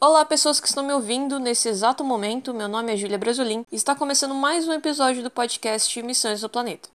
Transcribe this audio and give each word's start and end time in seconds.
Olá, 0.00 0.24
pessoas 0.24 0.60
que 0.60 0.68
estão 0.68 0.86
me 0.86 0.92
ouvindo 0.92 1.40
nesse 1.40 1.68
exato 1.68 2.04
momento. 2.04 2.54
Meu 2.54 2.68
nome 2.68 2.92
é 2.92 2.96
Júlia 2.96 3.18
Brasolim 3.18 3.66
e 3.68 3.74
está 3.74 3.96
começando 3.96 4.32
mais 4.32 4.68
um 4.68 4.72
episódio 4.72 5.24
do 5.24 5.30
podcast 5.30 6.00
Missões 6.04 6.40
do 6.40 6.48
Planeta. 6.48 6.88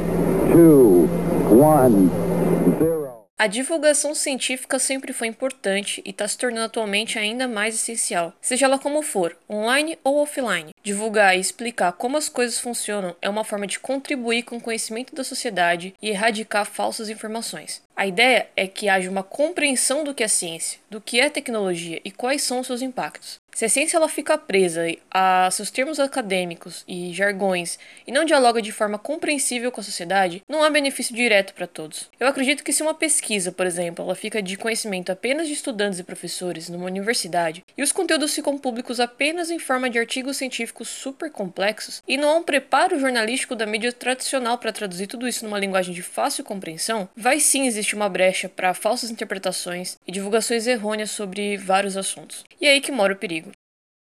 2, 0.52 1.10
1, 1.52 2.78
0. 2.80 3.01
A 3.42 3.48
divulgação 3.48 4.14
científica 4.14 4.78
sempre 4.78 5.12
foi 5.12 5.26
importante 5.26 6.00
e 6.04 6.10
está 6.10 6.28
se 6.28 6.38
tornando 6.38 6.66
atualmente 6.66 7.18
ainda 7.18 7.48
mais 7.48 7.74
essencial, 7.74 8.32
seja 8.40 8.66
ela 8.66 8.78
como 8.78 9.02
for, 9.02 9.36
online 9.50 9.98
ou 10.04 10.22
offline. 10.22 10.72
Divulgar 10.80 11.36
e 11.36 11.40
explicar 11.40 11.90
como 11.90 12.16
as 12.16 12.28
coisas 12.28 12.60
funcionam 12.60 13.16
é 13.20 13.28
uma 13.28 13.42
forma 13.42 13.66
de 13.66 13.80
contribuir 13.80 14.44
com 14.44 14.58
o 14.58 14.60
conhecimento 14.60 15.12
da 15.12 15.24
sociedade 15.24 15.92
e 16.00 16.10
erradicar 16.10 16.64
falsas 16.64 17.08
informações. 17.08 17.82
A 17.94 18.06
ideia 18.06 18.48
é 18.56 18.66
que 18.66 18.88
haja 18.88 19.10
uma 19.10 19.22
compreensão 19.22 20.02
do 20.02 20.14
que 20.14 20.24
é 20.24 20.28
ciência, 20.28 20.80
do 20.90 21.00
que 21.00 21.20
é 21.20 21.28
tecnologia 21.28 22.00
e 22.04 22.10
quais 22.10 22.42
são 22.42 22.60
os 22.60 22.66
seus 22.66 22.82
impactos. 22.82 23.40
Se 23.54 23.66
a 23.66 23.68
ciência 23.68 23.98
ela 23.98 24.08
fica 24.08 24.38
presa 24.38 24.86
a 25.10 25.50
seus 25.52 25.70
termos 25.70 26.00
acadêmicos 26.00 26.84
e 26.88 27.12
jargões 27.12 27.78
e 28.06 28.10
não 28.10 28.24
dialoga 28.24 28.62
de 28.62 28.72
forma 28.72 28.98
compreensível 28.98 29.70
com 29.70 29.82
a 29.82 29.84
sociedade, 29.84 30.42
não 30.48 30.64
há 30.64 30.70
benefício 30.70 31.14
direto 31.14 31.52
para 31.52 31.66
todos. 31.66 32.08
Eu 32.18 32.26
acredito 32.26 32.64
que 32.64 32.72
se 32.72 32.82
uma 32.82 32.94
pesquisa, 32.94 33.52
por 33.52 33.66
exemplo, 33.66 34.02
ela 34.02 34.14
fica 34.14 34.40
de 34.40 34.56
conhecimento 34.56 35.12
apenas 35.12 35.48
de 35.48 35.52
estudantes 35.52 35.98
e 35.98 36.02
professores 36.02 36.70
numa 36.70 36.86
universidade 36.86 37.62
e 37.76 37.82
os 37.82 37.92
conteúdos 37.92 38.34
ficam 38.34 38.56
públicos 38.56 38.98
apenas 38.98 39.50
em 39.50 39.58
forma 39.58 39.90
de 39.90 39.98
artigos 39.98 40.38
científicos 40.38 40.88
super 40.88 41.30
complexos 41.30 42.02
e 42.08 42.16
não 42.16 42.30
há 42.30 42.36
um 42.36 42.42
preparo 42.42 42.98
jornalístico 42.98 43.54
da 43.54 43.66
mídia 43.66 43.92
tradicional 43.92 44.56
para 44.56 44.72
traduzir 44.72 45.08
tudo 45.08 45.28
isso 45.28 45.44
numa 45.44 45.58
linguagem 45.58 45.92
de 45.92 46.02
fácil 46.02 46.42
compreensão, 46.42 47.06
vai 47.14 47.38
sim 47.38 47.66
existir 47.66 47.81
uma 47.94 48.08
brecha 48.08 48.48
para 48.48 48.74
falsas 48.74 49.10
interpretações 49.10 49.98
e 50.06 50.12
divulgações 50.12 50.66
errôneas 50.66 51.10
sobre 51.10 51.56
vários 51.56 51.96
assuntos. 51.96 52.44
E 52.60 52.66
é 52.66 52.70
aí 52.70 52.80
que 52.80 52.92
mora 52.92 53.12
o 53.12 53.16
perigo. 53.16 53.50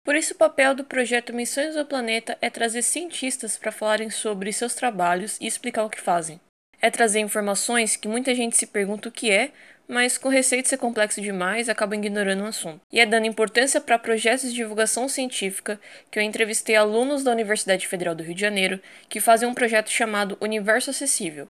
Por 0.04 0.14
isso, 0.14 0.34
o 0.34 0.36
papel 0.36 0.72
do 0.72 0.84
projeto 0.84 1.34
Missões 1.34 1.76
ao 1.76 1.84
Planeta 1.84 2.38
é 2.40 2.48
trazer 2.48 2.82
cientistas 2.82 3.56
para 3.56 3.72
falarem 3.72 4.08
sobre 4.08 4.52
seus 4.52 4.72
trabalhos 4.72 5.36
e 5.40 5.46
explicar 5.48 5.84
o 5.84 5.90
que 5.90 6.00
fazem. 6.00 6.40
É 6.80 6.90
trazer 6.90 7.18
informações 7.18 7.96
que 7.96 8.06
muita 8.06 8.32
gente 8.32 8.56
se 8.56 8.68
pergunta 8.68 9.08
o 9.08 9.12
que 9.12 9.32
é, 9.32 9.50
mas 9.88 10.18
com 10.18 10.28
receio 10.28 10.62
de 10.62 10.68
ser 10.68 10.76
complexo 10.76 11.20
demais 11.20 11.68
acaba 11.68 11.96
ignorando 11.96 12.44
o 12.44 12.46
assunto. 12.46 12.80
E 12.92 13.00
é 13.00 13.06
dando 13.06 13.26
importância 13.26 13.80
para 13.80 13.98
projetos 13.98 14.50
de 14.50 14.54
divulgação 14.54 15.08
científica 15.08 15.80
que 16.10 16.18
eu 16.18 16.22
entrevistei 16.22 16.76
alunos 16.76 17.22
da 17.22 17.30
Universidade 17.32 17.86
Federal 17.86 18.14
do 18.14 18.22
Rio 18.22 18.34
de 18.34 18.40
Janeiro 18.40 18.80
que 19.08 19.20
fazem 19.20 19.48
um 19.48 19.54
projeto 19.54 19.90
chamado 19.90 20.36
Universo 20.40 20.90
Acessível. 20.90 21.46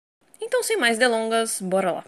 Então, 0.54 0.62
sem 0.62 0.76
mais 0.76 0.96
delongas, 0.96 1.60
bora 1.60 1.90
lá! 1.90 2.04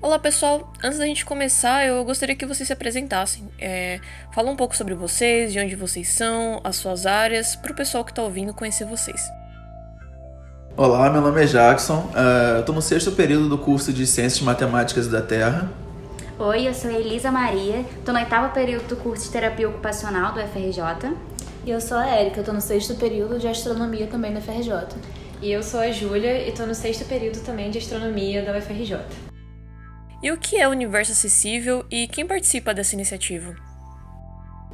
Olá 0.00 0.18
pessoal, 0.18 0.72
antes 0.82 0.98
da 0.98 1.04
gente 1.04 1.26
começar, 1.26 1.86
eu 1.86 2.02
gostaria 2.02 2.34
que 2.34 2.46
vocês 2.46 2.66
se 2.66 2.72
apresentassem. 2.72 3.46
É, 3.58 4.00
fala 4.32 4.50
um 4.50 4.56
pouco 4.56 4.74
sobre 4.74 4.94
vocês, 4.94 5.52
de 5.52 5.60
onde 5.60 5.76
vocês 5.76 6.08
são, 6.08 6.58
as 6.64 6.76
suas 6.76 7.04
áreas, 7.04 7.54
para 7.54 7.72
o 7.72 7.76
pessoal 7.76 8.06
que 8.06 8.10
está 8.10 8.22
ouvindo 8.22 8.54
conhecer 8.54 8.86
vocês. 8.86 9.20
Olá, 10.78 11.10
meu 11.10 11.20
nome 11.20 11.42
é 11.42 11.46
Jackson, 11.46 12.10
uh, 12.14 12.60
estou 12.60 12.74
no 12.74 12.80
sexto 12.80 13.12
período 13.12 13.50
do 13.50 13.58
curso 13.58 13.92
de 13.92 14.06
Ciências 14.06 14.40
Matemáticas 14.40 15.08
da 15.08 15.20
Terra. 15.20 15.81
Oi, 16.44 16.66
eu 16.66 16.74
sou 16.74 16.90
Elisa 16.90 17.30
Maria, 17.30 17.82
estou 17.82 18.12
no 18.12 18.18
oitavo 18.18 18.52
período 18.52 18.88
do 18.88 18.96
curso 18.96 19.26
de 19.26 19.30
Terapia 19.30 19.68
Ocupacional 19.68 20.32
do 20.32 20.40
FRJ. 20.40 21.16
E 21.64 21.70
eu 21.70 21.80
sou 21.80 21.96
a 21.96 22.08
Érica, 22.08 22.40
estou 22.40 22.52
no 22.52 22.60
sexto 22.60 22.96
período 22.96 23.38
de 23.38 23.46
Astronomia 23.46 24.08
também 24.08 24.34
da 24.34 24.40
FRJ. 24.40 24.72
E 25.40 25.52
eu 25.52 25.62
sou 25.62 25.78
a 25.78 25.92
Júlia 25.92 26.38
e 26.38 26.48
estou 26.48 26.66
no 26.66 26.74
sexto 26.74 27.04
período 27.04 27.40
também 27.44 27.70
de 27.70 27.78
Astronomia 27.78 28.44
da 28.44 28.58
UFRJ. 28.58 28.98
E 30.20 30.32
o 30.32 30.36
que 30.36 30.56
é 30.56 30.66
o 30.66 30.72
Universo 30.72 31.12
Acessível 31.12 31.86
e 31.88 32.08
quem 32.08 32.26
participa 32.26 32.74
dessa 32.74 32.96
iniciativa? 32.96 33.54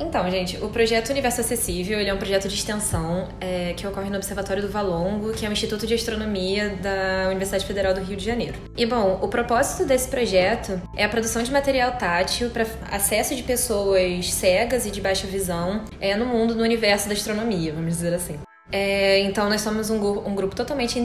Então, 0.01 0.31
gente, 0.31 0.57
o 0.59 0.69
projeto 0.69 1.11
Universo 1.11 1.41
Acessível 1.41 1.99
é 1.99 2.15
um 2.15 2.17
projeto 2.19 2.49
de 2.49 2.55
extensão 2.55 3.29
é, 3.41 3.75
que 3.77 3.87
ocorre 3.87 4.09
no 4.09 4.17
Observatório 4.17 4.63
do 4.63 4.69
Valongo, 4.69 5.33
que 5.33 5.45
é 5.45 5.49
um 5.49 5.53
instituto 5.53 5.87
de 5.87 5.95
astronomia 5.95 6.77
da 6.77 7.29
Universidade 7.29 7.67
Federal 7.67 7.93
do 7.93 8.01
Rio 8.01 8.17
de 8.17 8.25
Janeiro. 8.25 8.59
E, 8.77 8.87
bom, 8.87 9.19
o 9.21 9.29
propósito 9.29 9.85
desse 9.85 10.09
projeto 10.09 10.81
é 10.97 11.05
a 11.05 11.09
produção 11.09 11.43
de 11.43 11.51
material 11.51 11.93
tátil 11.93 12.51
para 12.51 12.67
acesso 12.91 13.35
de 13.35 13.43
pessoas 13.43 14.33
cegas 14.33 14.87
e 14.87 14.91
de 14.91 15.01
baixa 15.01 15.27
visão 15.27 15.85
é, 16.01 16.17
no 16.17 16.27
mundo, 16.27 16.55
no 16.55 16.63
universo 16.63 17.09
da 17.09 17.15
astronomia, 17.15 17.73
vamos 17.73 17.95
dizer 17.97 18.15
assim. 18.15 18.39
É, 18.71 19.21
então, 19.21 19.49
nós 19.49 19.63
somos 19.63 19.89
um, 19.89 19.97
um 19.97 20.35
grupo 20.35 20.55
totalmente 20.55 20.99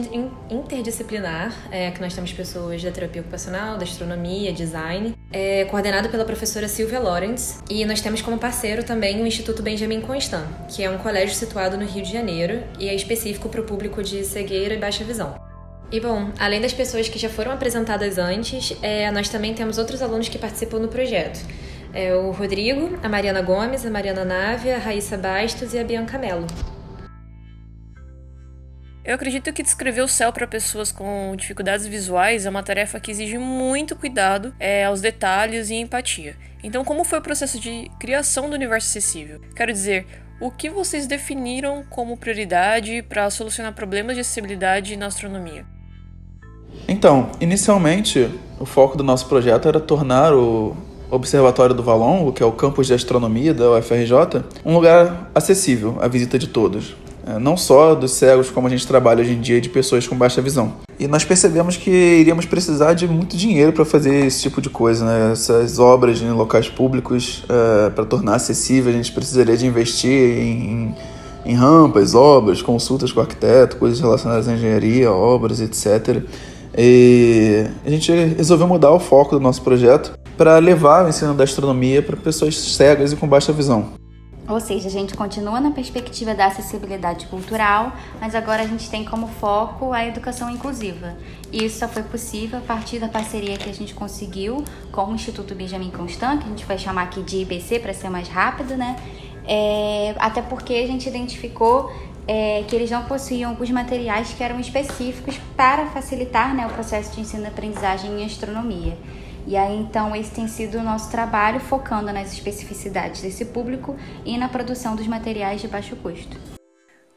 interdisciplinar, 0.50 1.54
é, 1.70 1.90
que 1.90 2.00
nós 2.00 2.14
temos 2.14 2.30
pessoas 2.32 2.82
da 2.82 2.90
terapia 2.90 3.22
ocupacional, 3.22 3.78
da 3.78 3.84
astronomia, 3.84 4.52
design, 4.52 5.14
é, 5.32 5.64
coordenado 5.64 6.10
pela 6.10 6.26
professora 6.26 6.68
Silvia 6.68 7.00
Lawrence, 7.00 7.58
e 7.70 7.84
nós 7.86 8.02
temos 8.02 8.20
como 8.20 8.36
parceiro 8.36 8.84
também 8.84 9.22
o 9.22 9.26
Instituto 9.26 9.62
Benjamin 9.62 10.02
Constant, 10.02 10.44
que 10.68 10.82
é 10.84 10.90
um 10.90 10.98
colégio 10.98 11.34
situado 11.34 11.78
no 11.78 11.86
Rio 11.86 12.04
de 12.04 12.12
Janeiro 12.12 12.62
e 12.78 12.86
é 12.86 12.94
específico 12.94 13.48
para 13.48 13.62
o 13.62 13.64
público 13.64 14.02
de 14.02 14.24
cegueira 14.24 14.74
e 14.74 14.78
baixa 14.78 15.02
visão. 15.02 15.34
E 15.90 16.00
bom, 16.00 16.32
além 16.38 16.60
das 16.60 16.72
pessoas 16.72 17.08
que 17.08 17.18
já 17.18 17.30
foram 17.30 17.52
apresentadas 17.52 18.18
antes, 18.18 18.76
é, 18.82 19.10
nós 19.10 19.28
também 19.28 19.54
temos 19.54 19.78
outros 19.78 20.02
alunos 20.02 20.28
que 20.28 20.36
participam 20.36 20.80
do 20.80 20.88
projeto. 20.88 21.40
É 21.94 22.14
o 22.14 22.30
Rodrigo, 22.32 22.98
a 23.02 23.08
Mariana 23.08 23.40
Gomes, 23.40 23.86
a 23.86 23.90
Mariana 23.90 24.24
Nave, 24.24 24.70
a 24.70 24.78
Raíssa 24.78 25.16
Bastos 25.16 25.72
e 25.72 25.78
a 25.78 25.84
Bianca 25.84 26.18
Mello. 26.18 26.46
Eu 29.04 29.16
acredito 29.16 29.52
que 29.52 29.62
descrever 29.62 30.00
o 30.00 30.08
céu 30.08 30.32
para 30.32 30.46
pessoas 30.46 30.90
com 30.90 31.34
dificuldades 31.36 31.86
visuais 31.86 32.46
é 32.46 32.50
uma 32.50 32.62
tarefa 32.62 32.98
que 32.98 33.10
exige 33.10 33.36
muito 33.36 33.94
cuidado 33.94 34.54
é, 34.58 34.86
aos 34.86 35.02
detalhes 35.02 35.68
e 35.68 35.74
empatia. 35.74 36.34
Então, 36.62 36.82
como 36.82 37.04
foi 37.04 37.18
o 37.18 37.22
processo 37.22 37.60
de 37.60 37.90
criação 38.00 38.48
do 38.48 38.56
universo 38.56 38.88
acessível? 38.88 39.42
Quero 39.54 39.70
dizer, 39.70 40.06
o 40.40 40.50
que 40.50 40.70
vocês 40.70 41.06
definiram 41.06 41.84
como 41.90 42.16
prioridade 42.16 43.02
para 43.02 43.28
solucionar 43.28 43.74
problemas 43.74 44.14
de 44.14 44.22
acessibilidade 44.22 44.96
na 44.96 45.04
astronomia? 45.06 45.66
Então, 46.88 47.30
inicialmente, 47.42 48.30
o 48.58 48.64
foco 48.64 48.96
do 48.96 49.04
nosso 49.04 49.28
projeto 49.28 49.68
era 49.68 49.80
tornar 49.80 50.32
o 50.32 50.74
Observatório 51.10 51.74
do 51.74 51.82
Valongo, 51.82 52.32
que 52.32 52.42
é 52.42 52.46
o 52.46 52.52
campus 52.52 52.86
de 52.86 52.94
astronomia 52.94 53.52
da 53.52 53.70
UFRJ, 53.72 54.42
um 54.64 54.72
lugar 54.72 55.30
acessível 55.34 55.98
à 56.00 56.08
visita 56.08 56.38
de 56.38 56.48
todos. 56.48 56.96
É, 57.26 57.38
não 57.38 57.56
só 57.56 57.94
dos 57.94 58.12
cegos, 58.12 58.50
como 58.50 58.66
a 58.66 58.70
gente 58.70 58.86
trabalha 58.86 59.22
hoje 59.22 59.32
em 59.32 59.40
dia, 59.40 59.60
de 59.60 59.68
pessoas 59.68 60.06
com 60.06 60.14
baixa 60.16 60.42
visão. 60.42 60.74
E 60.98 61.08
nós 61.08 61.24
percebemos 61.24 61.76
que 61.76 61.90
iríamos 61.90 62.44
precisar 62.44 62.92
de 62.92 63.08
muito 63.08 63.36
dinheiro 63.36 63.72
para 63.72 63.84
fazer 63.84 64.26
esse 64.26 64.42
tipo 64.42 64.60
de 64.60 64.68
coisa, 64.68 65.04
né? 65.04 65.32
essas 65.32 65.78
obras 65.78 66.20
em 66.20 66.30
locais 66.30 66.68
públicos, 66.68 67.42
é, 67.48 67.90
para 67.90 68.04
tornar 68.04 68.36
acessível, 68.36 68.92
a 68.92 68.96
gente 68.96 69.10
precisaria 69.10 69.56
de 69.56 69.66
investir 69.66 70.10
em, 70.10 70.94
em 71.46 71.54
rampas, 71.54 72.14
obras, 72.14 72.60
consultas 72.60 73.10
com 73.10 73.20
arquiteto, 73.20 73.76
coisas 73.76 73.98
relacionadas 73.98 74.46
à 74.46 74.52
engenharia, 74.52 75.10
obras, 75.10 75.60
etc. 75.60 76.22
E 76.76 77.66
a 77.86 77.90
gente 77.90 78.12
resolveu 78.12 78.68
mudar 78.68 78.90
o 78.92 79.00
foco 79.00 79.36
do 79.36 79.40
nosso 79.40 79.62
projeto 79.62 80.12
para 80.36 80.58
levar 80.58 81.06
o 81.06 81.08
ensino 81.08 81.32
da 81.32 81.44
astronomia 81.44 82.02
para 82.02 82.16
pessoas 82.16 82.58
cegas 82.58 83.12
e 83.12 83.16
com 83.16 83.26
baixa 83.26 83.52
visão. 83.52 84.03
Ou 84.46 84.60
seja, 84.60 84.88
a 84.88 84.90
gente 84.90 85.14
continua 85.14 85.58
na 85.58 85.70
perspectiva 85.70 86.34
da 86.34 86.46
acessibilidade 86.46 87.26
cultural, 87.26 87.92
mas 88.20 88.34
agora 88.34 88.62
a 88.62 88.66
gente 88.66 88.90
tem 88.90 89.04
como 89.04 89.26
foco 89.26 89.92
a 89.92 90.04
educação 90.04 90.50
inclusiva. 90.50 91.16
E 91.50 91.64
isso 91.64 91.78
só 91.78 91.88
foi 91.88 92.02
possível 92.02 92.58
a 92.58 92.62
partir 92.62 92.98
da 92.98 93.08
parceria 93.08 93.56
que 93.56 93.70
a 93.70 93.72
gente 93.72 93.94
conseguiu 93.94 94.62
com 94.92 95.06
o 95.06 95.14
Instituto 95.14 95.54
Benjamin 95.54 95.90
Constant, 95.90 96.40
que 96.40 96.46
a 96.46 96.50
gente 96.50 96.64
vai 96.66 96.78
chamar 96.78 97.04
aqui 97.04 97.22
de 97.22 97.38
IBC 97.38 97.78
para 97.78 97.94
ser 97.94 98.10
mais 98.10 98.28
rápido, 98.28 98.76
né? 98.76 98.96
É, 99.46 100.14
até 100.18 100.42
porque 100.42 100.74
a 100.74 100.86
gente 100.86 101.08
identificou 101.08 101.90
é, 102.26 102.64
que 102.66 102.74
eles 102.74 102.90
não 102.90 103.04
possuíam 103.04 103.50
alguns 103.50 103.70
materiais 103.70 104.32
que 104.32 104.42
eram 104.42 104.58
específicos 104.60 105.38
para 105.56 105.86
facilitar 105.86 106.54
né, 106.54 106.66
o 106.66 106.70
processo 106.70 107.14
de 107.14 107.20
ensino-aprendizagem 107.20 108.20
em 108.20 108.24
astronomia. 108.24 108.96
E 109.46 109.56
aí, 109.56 109.76
então, 109.76 110.14
esse 110.16 110.30
tem 110.30 110.48
sido 110.48 110.78
o 110.78 110.82
nosso 110.82 111.10
trabalho, 111.10 111.60
focando 111.60 112.12
nas 112.12 112.32
especificidades 112.32 113.20
desse 113.20 113.44
público 113.44 113.96
e 114.24 114.38
na 114.38 114.48
produção 114.48 114.96
dos 114.96 115.06
materiais 115.06 115.60
de 115.60 115.68
baixo 115.68 115.94
custo. 115.96 116.36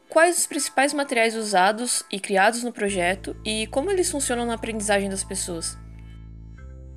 Quais 0.08 0.38
os 0.38 0.46
principais 0.46 0.92
materiais 0.94 1.34
usados 1.34 2.02
e 2.10 2.18
criados 2.18 2.62
no 2.62 2.72
projeto 2.72 3.36
e 3.44 3.66
como 3.68 3.90
eles 3.90 4.10
funcionam 4.10 4.46
na 4.46 4.54
aprendizagem 4.54 5.08
das 5.08 5.22
pessoas? 5.22 5.76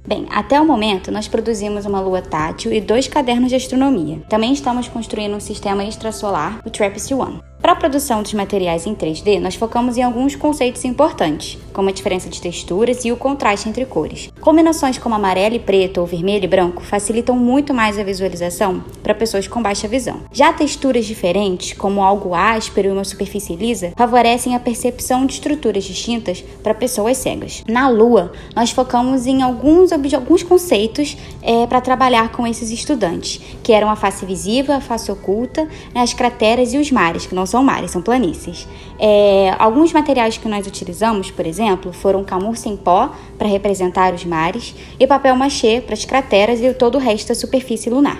Bem, 0.07 0.27
até 0.31 0.59
o 0.59 0.65
momento 0.65 1.11
nós 1.11 1.27
produzimos 1.27 1.85
uma 1.85 2.01
lua 2.01 2.21
tátil 2.21 2.73
e 2.73 2.81
dois 2.81 3.07
cadernos 3.07 3.49
de 3.49 3.55
astronomia. 3.55 4.19
Também 4.29 4.51
estamos 4.51 4.87
construindo 4.87 5.35
um 5.35 5.39
sistema 5.39 5.83
extrasolar, 5.83 6.59
o 6.65 6.71
TRAPPIST-1. 6.71 7.50
Para 7.61 7.73
a 7.73 7.75
produção 7.75 8.23
dos 8.23 8.33
materiais 8.33 8.87
em 8.87 8.95
3D, 8.95 9.39
nós 9.39 9.53
focamos 9.53 9.95
em 9.95 10.01
alguns 10.01 10.35
conceitos 10.35 10.83
importantes, 10.83 11.59
como 11.71 11.89
a 11.89 11.91
diferença 11.91 12.27
de 12.27 12.41
texturas 12.41 13.05
e 13.05 13.11
o 13.11 13.15
contraste 13.15 13.69
entre 13.69 13.85
cores. 13.85 14.31
Combinações 14.41 14.97
como 14.97 15.13
amarelo 15.13 15.55
e 15.55 15.59
preto 15.59 16.01
ou 16.01 16.07
vermelho 16.07 16.45
e 16.45 16.47
branco 16.47 16.81
facilitam 16.81 17.35
muito 17.35 17.71
mais 17.71 17.99
a 17.99 18.03
visualização 18.03 18.83
para 19.03 19.13
pessoas 19.13 19.47
com 19.47 19.61
baixa 19.61 19.87
visão. 19.87 20.21
Já 20.31 20.51
texturas 20.51 21.05
diferentes, 21.05 21.73
como 21.73 22.01
algo 22.01 22.33
áspero 22.33 22.87
e 22.87 22.91
uma 22.91 23.03
superfície 23.03 23.55
lisa, 23.55 23.93
favorecem 23.95 24.55
a 24.55 24.59
percepção 24.59 25.27
de 25.27 25.33
estruturas 25.33 25.83
distintas 25.83 26.43
para 26.63 26.73
pessoas 26.73 27.17
cegas. 27.17 27.63
Na 27.67 27.87
Lua, 27.87 28.31
nós 28.55 28.71
focamos 28.71 29.27
em 29.27 29.43
alguns, 29.43 29.91
alguns 29.91 30.41
conceitos 30.41 31.15
é, 31.43 31.67
para 31.67 31.79
trabalhar 31.79 32.31
com 32.31 32.47
esses 32.47 32.71
estudantes, 32.71 33.39
que 33.61 33.71
eram 33.71 33.89
a 33.89 33.95
face 33.95 34.25
visível, 34.25 34.73
a 34.73 34.81
face 34.81 35.11
oculta, 35.11 35.65
né, 35.93 36.01
as 36.01 36.11
crateras 36.11 36.73
e 36.73 36.79
os 36.79 36.89
mares, 36.89 37.27
que 37.27 37.35
não 37.35 37.45
são 37.51 37.63
mares, 37.63 37.91
são 37.91 38.01
planícies. 38.01 38.67
É, 38.97 39.53
alguns 39.59 39.91
materiais 39.93 40.37
que 40.37 40.47
nós 40.47 40.65
utilizamos, 40.65 41.29
por 41.29 41.45
exemplo, 41.45 41.91
foram 41.91 42.23
camurça 42.23 42.69
em 42.69 42.77
pó 42.77 43.11
para 43.37 43.47
representar 43.47 44.13
os 44.13 44.25
mares 44.25 44.73
e 44.99 45.05
papel 45.05 45.35
machê 45.35 45.81
para 45.81 45.93
as 45.93 46.05
crateras 46.05 46.61
e 46.61 46.73
todo 46.73 46.95
o 46.95 46.97
resto 46.99 47.27
da 47.27 47.35
superfície 47.35 47.89
lunar. 47.89 48.17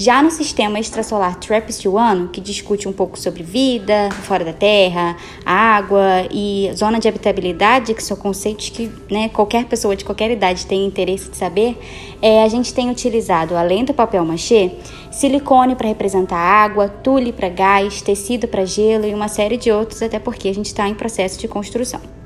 Já 0.00 0.22
no 0.22 0.30
sistema 0.30 0.78
extrasolar 0.78 1.40
TRAPPIST-1, 1.40 2.30
que 2.30 2.40
discute 2.40 2.86
um 2.86 2.92
pouco 2.92 3.18
sobre 3.18 3.42
vida 3.42 4.08
fora 4.22 4.44
da 4.44 4.52
Terra, 4.52 5.16
água 5.44 6.24
e 6.30 6.70
zona 6.72 7.00
de 7.00 7.08
habitabilidade, 7.08 7.92
que 7.94 8.02
são 8.02 8.16
conceitos 8.16 8.68
que 8.68 8.88
né, 9.10 9.28
qualquer 9.28 9.64
pessoa 9.64 9.96
de 9.96 10.04
qualquer 10.04 10.30
idade 10.30 10.66
tem 10.66 10.86
interesse 10.86 11.28
de 11.28 11.36
saber, 11.36 11.76
é, 12.22 12.44
a 12.44 12.48
gente 12.48 12.72
tem 12.72 12.88
utilizado, 12.88 13.56
além 13.56 13.84
do 13.84 13.92
papel 13.92 14.24
machê, 14.24 14.70
silicone 15.10 15.74
para 15.74 15.88
representar 15.88 16.38
água, 16.38 16.88
tule 16.88 17.32
para 17.32 17.48
gás, 17.48 18.00
tecido 18.00 18.46
para 18.46 18.64
gelo 18.64 19.04
e 19.04 19.12
uma 19.12 19.26
série 19.26 19.56
de 19.56 19.72
outros, 19.72 20.00
até 20.00 20.20
porque 20.20 20.48
a 20.48 20.54
gente 20.54 20.66
está 20.66 20.88
em 20.88 20.94
processo 20.94 21.40
de 21.40 21.48
construção. 21.48 22.17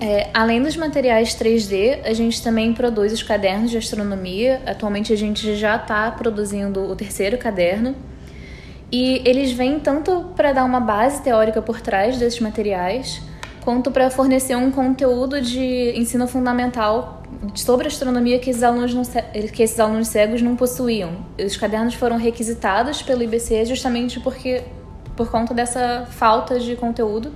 É, 0.00 0.30
além 0.32 0.62
dos 0.62 0.76
materiais 0.78 1.34
3D, 1.34 2.00
a 2.04 2.14
gente 2.14 2.42
também 2.42 2.72
produz 2.72 3.12
os 3.12 3.22
cadernos 3.22 3.70
de 3.70 3.76
astronomia. 3.76 4.62
Atualmente 4.64 5.12
a 5.12 5.16
gente 5.16 5.54
já 5.56 5.76
está 5.76 6.10
produzindo 6.10 6.80
o 6.90 6.96
terceiro 6.96 7.36
caderno. 7.36 7.94
E 8.90 9.20
eles 9.26 9.52
vêm 9.52 9.78
tanto 9.78 10.32
para 10.34 10.52
dar 10.52 10.64
uma 10.64 10.80
base 10.80 11.22
teórica 11.22 11.60
por 11.60 11.82
trás 11.82 12.18
desses 12.18 12.40
materiais, 12.40 13.20
quanto 13.62 13.90
para 13.90 14.10
fornecer 14.10 14.56
um 14.56 14.70
conteúdo 14.70 15.40
de 15.40 15.92
ensino 15.94 16.26
fundamental 16.26 17.22
sobre 17.54 17.86
astronomia 17.86 18.38
que 18.38 18.50
esses, 18.50 18.62
alunos 18.62 18.94
não, 18.94 19.02
que 19.52 19.62
esses 19.62 19.78
alunos 19.78 20.08
cegos 20.08 20.40
não 20.40 20.56
possuíam. 20.56 21.26
Os 21.38 21.58
cadernos 21.58 21.94
foram 21.94 22.16
requisitados 22.16 23.02
pelo 23.02 23.22
IBC 23.22 23.66
justamente 23.66 24.18
porque 24.18 24.62
por 25.14 25.30
conta 25.30 25.52
dessa 25.52 26.06
falta 26.10 26.58
de 26.58 26.74
conteúdo 26.74 27.32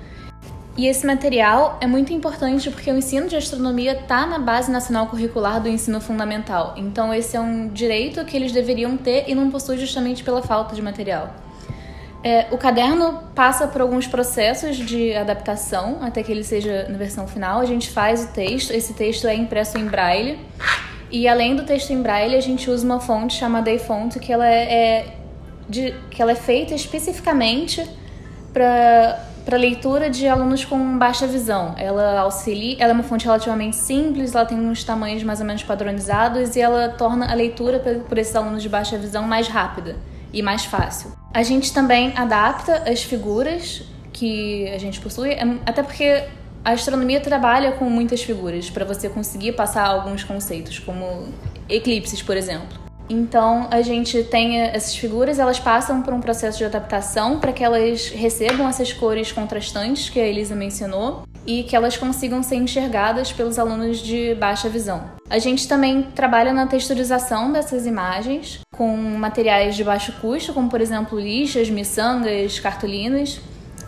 e 0.77 0.89
esse 0.89 1.07
material 1.07 1.79
é 1.81 1.87
muito 1.87 2.13
importante 2.13 2.69
porque 2.69 2.91
o 2.91 2.97
ensino 2.97 3.29
de 3.29 3.37
astronomia 3.37 3.93
está 3.93 4.27
na 4.27 4.41
base 4.41 4.71
nacional 4.71 5.07
curricular 5.07 5.61
do 5.61 5.69
ensino 5.69 6.01
fundamental. 6.01 6.75
Então, 6.77 7.15
esse 7.15 7.37
é 7.37 7.41
um 7.41 7.69
direito 7.69 8.25
que 8.25 8.37
eles 8.37 8.51
deveriam 8.51 8.97
ter 8.97 9.25
e 9.29 9.35
não 9.37 9.51
possuem 9.51 9.79
justamente 9.79 10.25
pela 10.25 10.43
falta 10.43 10.75
de 10.75 10.83
material. 10.83 11.33
É, 12.25 12.49
o 12.51 12.59
caderno 12.59 13.23
passa 13.35 13.69
por 13.69 13.83
alguns 13.83 14.07
processos 14.09 14.77
de 14.77 15.15
adaptação 15.15 15.99
até 16.01 16.23
que 16.23 16.33
ele 16.33 16.43
seja 16.43 16.89
na 16.89 16.99
versão 16.99 17.29
final. 17.29 17.61
A 17.61 17.67
gente 17.67 17.91
faz 17.91 18.25
o 18.25 18.29
texto, 18.33 18.73
esse 18.73 18.95
texto 18.95 19.29
é 19.29 19.35
impresso 19.35 19.79
em 19.79 19.85
braille. 19.85 20.41
E 21.09 21.29
além 21.29 21.55
do 21.55 21.65
texto 21.65 21.91
em 21.93 22.03
braille, 22.03 22.35
a 22.35 22.41
gente 22.41 22.69
usa 22.69 22.85
uma 22.85 22.99
fonte 22.99 23.35
chamada 23.35 23.71
iFont, 23.71 24.19
que 24.19 24.33
ela 24.33 24.49
é, 24.49 24.75
é 24.75 25.07
que 26.11 26.21
ela 26.21 26.33
é 26.33 26.35
feita 26.35 26.75
especificamente 26.75 27.87
para 28.53 29.34
para 29.45 29.57
leitura 29.59 30.09
de 30.09 30.27
alunos 30.27 30.65
com 30.65 30.99
baixa 30.99 31.27
visão. 31.27 31.75
Ela 31.77 32.21
auxilia, 32.21 32.77
ela 32.79 32.93
é 32.93 32.95
uma 32.95 33.03
fonte 33.03 33.25
relativamente 33.25 33.77
simples, 33.77 34.35
ela 34.35 34.47
tem 34.47 34.59
uns 34.59 34.83
tamanhos 34.83 35.23
mais 35.23 35.41
ou 35.41 35.47
menos 35.47 35.63
padronizados 35.63 36.57
e 36.57 36.61
ela 36.61 36.89
torna 36.89 37.31
a 37.31 37.35
leitura 37.35 37.79
por 38.09 38.19
esses 38.19 38.35
alunos 38.35 38.63
de 38.63 38.69
baixa 38.69 38.97
visão 38.97 39.25
mais 39.25 39.49
rápida 39.49 39.97
e 40.33 40.43
mais 40.43 40.65
fácil. 40.65 41.13
A 41.33 41.43
gente 41.43 41.73
também 41.73 42.13
adapta 42.17 42.91
as 42.91 43.03
figuras 43.03 43.83
que 44.13 44.69
a 44.71 44.79
gente 44.79 45.01
possui, 45.01 45.31
é, 45.31 45.43
até 45.67 45.83
porque 45.83 46.25
a 46.65 46.71
astronomia 46.71 47.21
trabalha 47.21 47.73
com 47.73 47.85
muitas 47.91 48.23
figuras 48.23 48.71
para 48.71 48.85
você 48.85 49.09
conseguir 49.09 49.53
passar 49.53 49.87
alguns 49.87 50.25
conceitos, 50.25 50.79
como 50.79 51.29
eclipses, 51.69 52.23
por 52.23 52.37
exemplo. 52.37 52.84
Então 53.09 53.69
a 53.71 53.83
gente 53.83 54.23
tem 54.25 54.61
essas 54.61 54.95
figuras, 54.95 55.39
elas 55.39 55.61
passam 55.61 56.03
por 56.03 56.15
um 56.15 56.21
processo 56.21 56.59
de 56.59 56.65
adaptação 56.65 57.39
para 57.39 57.53
que 57.53 57.63
elas 57.63 58.09
recebam 58.09 58.69
essas 58.69 58.93
cores 58.93 59.31
contrastantes 59.31 60.09
que 60.09 60.19
a 60.19 60.27
Elisa 60.27 60.55
mencionou 60.55 61.23
e 61.47 61.63
que 61.63 61.77
elas 61.77 61.97
consigam 61.97 62.43
ser 62.43 62.57
enxergadas 62.57 63.31
pelos 63.31 63.59
alunos 63.59 63.99
de 63.99 64.35
baixa 64.37 64.69
visão. 64.69 65.05
A 65.29 65.39
gente 65.39 65.69
também 65.69 66.03
trabalha 66.03 66.53
na 66.53 66.67
texturização 66.67 67.53
dessas 67.53 67.87
imagens 67.87 68.61
com 68.75 68.97
materiais 68.97 69.77
de 69.77 69.85
baixo 69.85 70.13
custo, 70.21 70.55
como 70.55 70.71
por 70.71 70.81
exemplo 70.81 71.21
lixas, 71.21 71.69
miçangas, 71.69 72.59
cartolinas 72.59 73.41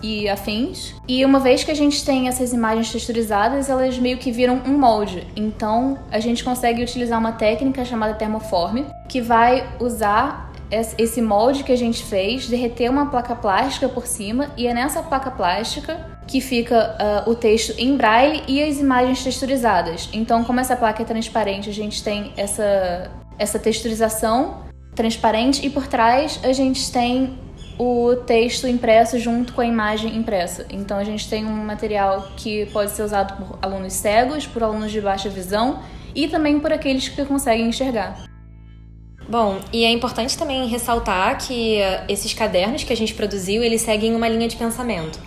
e 0.06 0.28
afins. 0.28 0.94
E 1.08 1.24
uma 1.24 1.40
vez 1.40 1.64
que 1.64 1.70
a 1.70 1.74
gente 1.74 2.04
tem 2.04 2.28
essas 2.28 2.52
imagens 2.52 2.90
texturizadas, 2.92 3.68
elas 3.68 3.98
meio 3.98 4.18
que 4.18 4.30
viram 4.30 4.62
um 4.66 4.78
molde. 4.78 5.26
Então, 5.34 5.98
a 6.10 6.20
gente 6.20 6.44
consegue 6.44 6.82
utilizar 6.82 7.18
uma 7.18 7.32
técnica 7.32 7.84
chamada 7.84 8.14
termoforme, 8.14 8.86
que 9.08 9.20
vai 9.20 9.66
usar 9.80 10.52
esse 10.98 11.22
molde 11.22 11.62
que 11.62 11.70
a 11.70 11.76
gente 11.76 12.02
fez, 12.02 12.48
derreter 12.48 12.90
uma 12.90 13.06
placa 13.06 13.36
plástica 13.36 13.88
por 13.88 14.06
cima, 14.06 14.50
e 14.56 14.66
é 14.66 14.74
nessa 14.74 15.02
placa 15.02 15.30
plástica 15.30 16.16
que 16.26 16.40
fica 16.40 17.24
uh, 17.26 17.30
o 17.30 17.34
texto 17.36 17.72
em 17.78 17.96
braille 17.96 18.42
e 18.48 18.62
as 18.62 18.78
imagens 18.78 19.22
texturizadas. 19.22 20.08
Então, 20.12 20.42
como 20.42 20.58
essa 20.58 20.74
placa 20.74 21.02
é 21.02 21.06
transparente, 21.06 21.70
a 21.70 21.72
gente 21.72 22.02
tem 22.02 22.32
essa, 22.36 23.10
essa 23.38 23.58
texturização 23.60 24.66
transparente 24.94 25.64
e 25.64 25.70
por 25.70 25.86
trás 25.86 26.40
a 26.42 26.52
gente 26.52 26.90
tem 26.90 27.38
o 27.78 28.16
texto 28.16 28.66
impresso 28.66 29.18
junto 29.18 29.52
com 29.52 29.60
a 29.60 29.66
imagem 29.66 30.16
impressa. 30.16 30.66
Então 30.70 30.98
a 30.98 31.04
gente 31.04 31.28
tem 31.28 31.44
um 31.44 31.64
material 31.64 32.28
que 32.36 32.66
pode 32.66 32.90
ser 32.90 33.02
usado 33.02 33.36
por 33.36 33.58
alunos 33.60 33.92
cegos, 33.92 34.46
por 34.46 34.62
alunos 34.62 34.90
de 34.90 35.00
baixa 35.00 35.28
visão 35.28 35.80
e 36.14 36.28
também 36.28 36.58
por 36.58 36.72
aqueles 36.72 37.08
que 37.08 37.24
conseguem 37.24 37.68
enxergar. 37.68 38.24
Bom, 39.28 39.58
e 39.72 39.84
é 39.84 39.90
importante 39.90 40.38
também 40.38 40.68
ressaltar 40.68 41.36
que 41.38 41.78
esses 42.08 42.32
cadernos 42.32 42.84
que 42.84 42.92
a 42.92 42.96
gente 42.96 43.12
produziu, 43.12 43.62
eles 43.62 43.82
seguem 43.82 44.14
uma 44.14 44.28
linha 44.28 44.46
de 44.46 44.56
pensamento. 44.56 45.18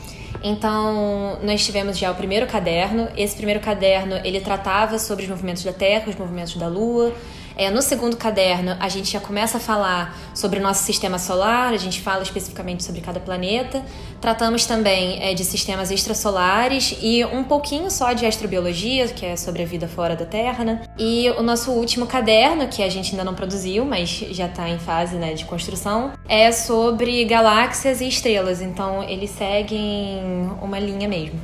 Então, 0.42 1.38
nós 1.44 1.66
tivemos 1.66 1.98
já 1.98 2.10
o 2.10 2.16
primeiro 2.16 2.48
caderno. 2.48 3.10
Esse 3.18 3.36
primeiro 3.36 3.60
caderno, 3.60 4.16
ele 4.24 4.40
tratava 4.40 4.98
sobre 4.98 5.26
os 5.26 5.30
movimentos 5.30 5.64
da 5.64 5.74
Terra, 5.74 6.06
os 6.08 6.16
movimentos 6.16 6.56
da 6.56 6.68
Lua, 6.68 7.14
é, 7.60 7.70
no 7.70 7.82
segundo 7.82 8.16
caderno, 8.16 8.78
a 8.80 8.88
gente 8.88 9.12
já 9.12 9.20
começa 9.20 9.58
a 9.58 9.60
falar 9.60 10.18
sobre 10.34 10.60
o 10.60 10.64
nosso 10.64 10.86
sistema 10.86 11.20
solar, 11.20 11.74
a 11.74 11.78
gente 11.78 12.00
fala 12.00 12.24
especificamente 12.24 12.86
sobre 12.86 13.02
cada 13.02 13.20
planeta. 13.20 13.84
Tratamos 14.22 14.66
também 14.66 15.22
é, 15.22 15.34
de 15.34 15.44
sistemas 15.44 15.92
extrasolares 15.92 16.98
e 17.02 17.26
um 17.26 17.44
pouquinho 17.44 17.92
só 17.92 18.14
de 18.14 18.26
astrobiologia, 18.26 19.10
que 19.10 19.26
é 19.26 19.36
sobre 19.36 19.62
a 19.62 19.66
vida 19.66 19.90
fora 19.90 20.16
da 20.16 20.26
Terra, 20.26 20.64
né? 20.64 20.84
E 20.98 21.30
o 21.32 21.44
nosso 21.44 21.72
último 21.72 22.08
caderno, 22.08 22.66
que 22.70 22.82
a 22.82 22.88
gente 22.88 23.12
ainda 23.12 23.26
não 23.26 23.36
produziu, 23.36 23.84
mas 23.84 24.10
já 24.10 24.46
está 24.46 24.70
em 24.70 24.80
fase 24.80 25.18
né, 25.18 25.34
de 25.34 25.44
construção, 25.44 26.14
é 26.30 26.54
sobre 26.54 27.26
galáxias 27.26 28.00
e 28.00 28.08
estrelas. 28.08 28.62
Então, 28.62 29.04
eles 29.04 29.32
seguem 29.32 30.50
uma 30.62 30.80
linha 30.80 31.10
mesmo. 31.10 31.38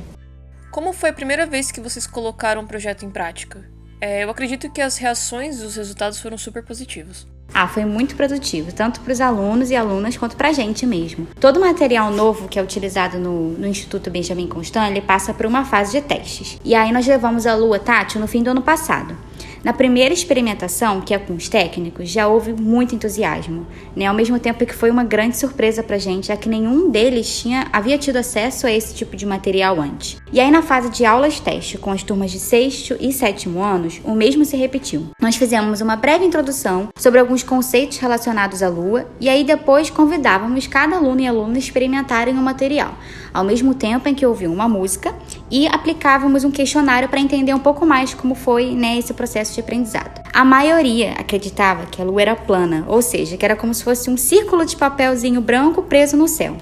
Como 0.70 0.94
foi 0.94 1.10
a 1.10 1.12
primeira 1.12 1.44
vez 1.44 1.70
que 1.70 1.80
vocês 1.80 2.06
colocaram 2.06 2.62
um 2.62 2.66
projeto 2.66 3.04
em 3.04 3.10
prática? 3.10 3.75
É, 4.00 4.24
eu 4.24 4.30
acredito 4.30 4.70
que 4.70 4.80
as 4.80 4.98
reações 4.98 5.62
os 5.62 5.76
resultados 5.76 6.20
foram 6.20 6.36
super 6.36 6.62
positivos. 6.62 7.26
Ah, 7.54 7.66
foi 7.66 7.84
muito 7.84 8.16
produtivo, 8.16 8.72
tanto 8.72 9.00
para 9.00 9.12
os 9.12 9.20
alunos 9.20 9.70
e 9.70 9.76
alunas 9.76 10.16
quanto 10.16 10.36
para 10.36 10.48
a 10.48 10.52
gente 10.52 10.84
mesmo. 10.84 11.26
Todo 11.40 11.58
material 11.58 12.10
novo 12.10 12.48
que 12.48 12.58
é 12.58 12.62
utilizado 12.62 13.18
no, 13.18 13.52
no 13.52 13.66
Instituto 13.66 14.10
Benjamin 14.10 14.46
Constant, 14.46 14.90
ele 14.90 15.00
passa 15.00 15.32
por 15.32 15.46
uma 15.46 15.64
fase 15.64 15.92
de 15.92 16.06
testes. 16.06 16.58
E 16.64 16.74
aí 16.74 16.92
nós 16.92 17.06
levamos 17.06 17.46
a 17.46 17.54
Lua 17.54 17.78
Tátil 17.78 18.20
no 18.20 18.26
fim 18.26 18.42
do 18.42 18.50
ano 18.50 18.60
passado. 18.60 19.16
Na 19.64 19.72
primeira 19.72 20.14
experimentação, 20.14 21.00
que 21.00 21.14
é 21.14 21.18
com 21.18 21.34
os 21.34 21.48
técnicos, 21.48 22.08
já 22.08 22.28
houve 22.28 22.52
muito 22.52 22.94
entusiasmo, 22.94 23.66
né? 23.94 24.06
Ao 24.06 24.14
mesmo 24.14 24.38
tempo 24.38 24.64
que 24.64 24.74
foi 24.74 24.90
uma 24.90 25.04
grande 25.04 25.36
surpresa 25.36 25.82
pra 25.82 25.98
gente, 25.98 26.28
já 26.28 26.36
que 26.36 26.48
nenhum 26.48 26.90
deles 26.90 27.40
tinha 27.40 27.66
havia 27.72 27.98
tido 27.98 28.16
acesso 28.16 28.66
a 28.66 28.72
esse 28.72 28.94
tipo 28.94 29.16
de 29.16 29.26
material 29.26 29.80
antes. 29.80 30.18
E 30.32 30.40
aí 30.40 30.50
na 30.50 30.62
fase 30.62 30.90
de 30.90 31.04
aulas 31.04 31.40
teste 31.40 31.78
com 31.78 31.90
as 31.90 32.02
turmas 32.02 32.30
de 32.30 32.38
sexto 32.38 32.96
e 33.00 33.12
sétimo 33.12 33.62
anos, 33.62 34.00
o 34.04 34.14
mesmo 34.14 34.44
se 34.44 34.56
repetiu. 34.56 35.08
Nós 35.20 35.36
fizemos 35.36 35.80
uma 35.80 35.96
breve 35.96 36.24
introdução 36.24 36.88
sobre 36.96 37.20
alguns 37.20 37.42
conceitos 37.42 37.98
relacionados 37.98 38.62
à 38.62 38.68
lua 38.68 39.06
e 39.20 39.28
aí 39.28 39.44
depois 39.44 39.90
convidávamos 39.90 40.66
cada 40.66 40.96
aluno 40.96 41.20
e 41.20 41.26
aluna 41.26 41.56
a 41.56 41.58
experimentarem 41.58 42.34
o 42.34 42.42
material, 42.42 42.94
ao 43.32 43.44
mesmo 43.44 43.74
tempo 43.74 44.08
em 44.08 44.14
que 44.14 44.26
ouviam 44.26 44.52
uma 44.52 44.68
música 44.68 45.14
e 45.50 45.66
aplicávamos 45.66 46.44
um 46.44 46.50
questionário 46.50 47.08
para 47.08 47.20
entender 47.20 47.54
um 47.54 47.58
pouco 47.58 47.86
mais 47.86 48.14
como 48.14 48.34
foi 48.34 48.72
né, 48.72 48.98
esse 48.98 49.14
processo 49.14 49.54
de 49.54 49.60
aprendizado. 49.60 50.22
A 50.32 50.44
maioria 50.44 51.12
acreditava 51.12 51.86
que 51.86 52.00
a 52.00 52.04
Lua 52.04 52.22
era 52.22 52.36
plana, 52.36 52.84
ou 52.88 53.00
seja, 53.00 53.36
que 53.36 53.44
era 53.44 53.56
como 53.56 53.72
se 53.72 53.84
fosse 53.84 54.10
um 54.10 54.16
círculo 54.16 54.66
de 54.66 54.76
papelzinho 54.76 55.40
branco 55.40 55.82
preso 55.82 56.16
no 56.16 56.28
céu. 56.28 56.56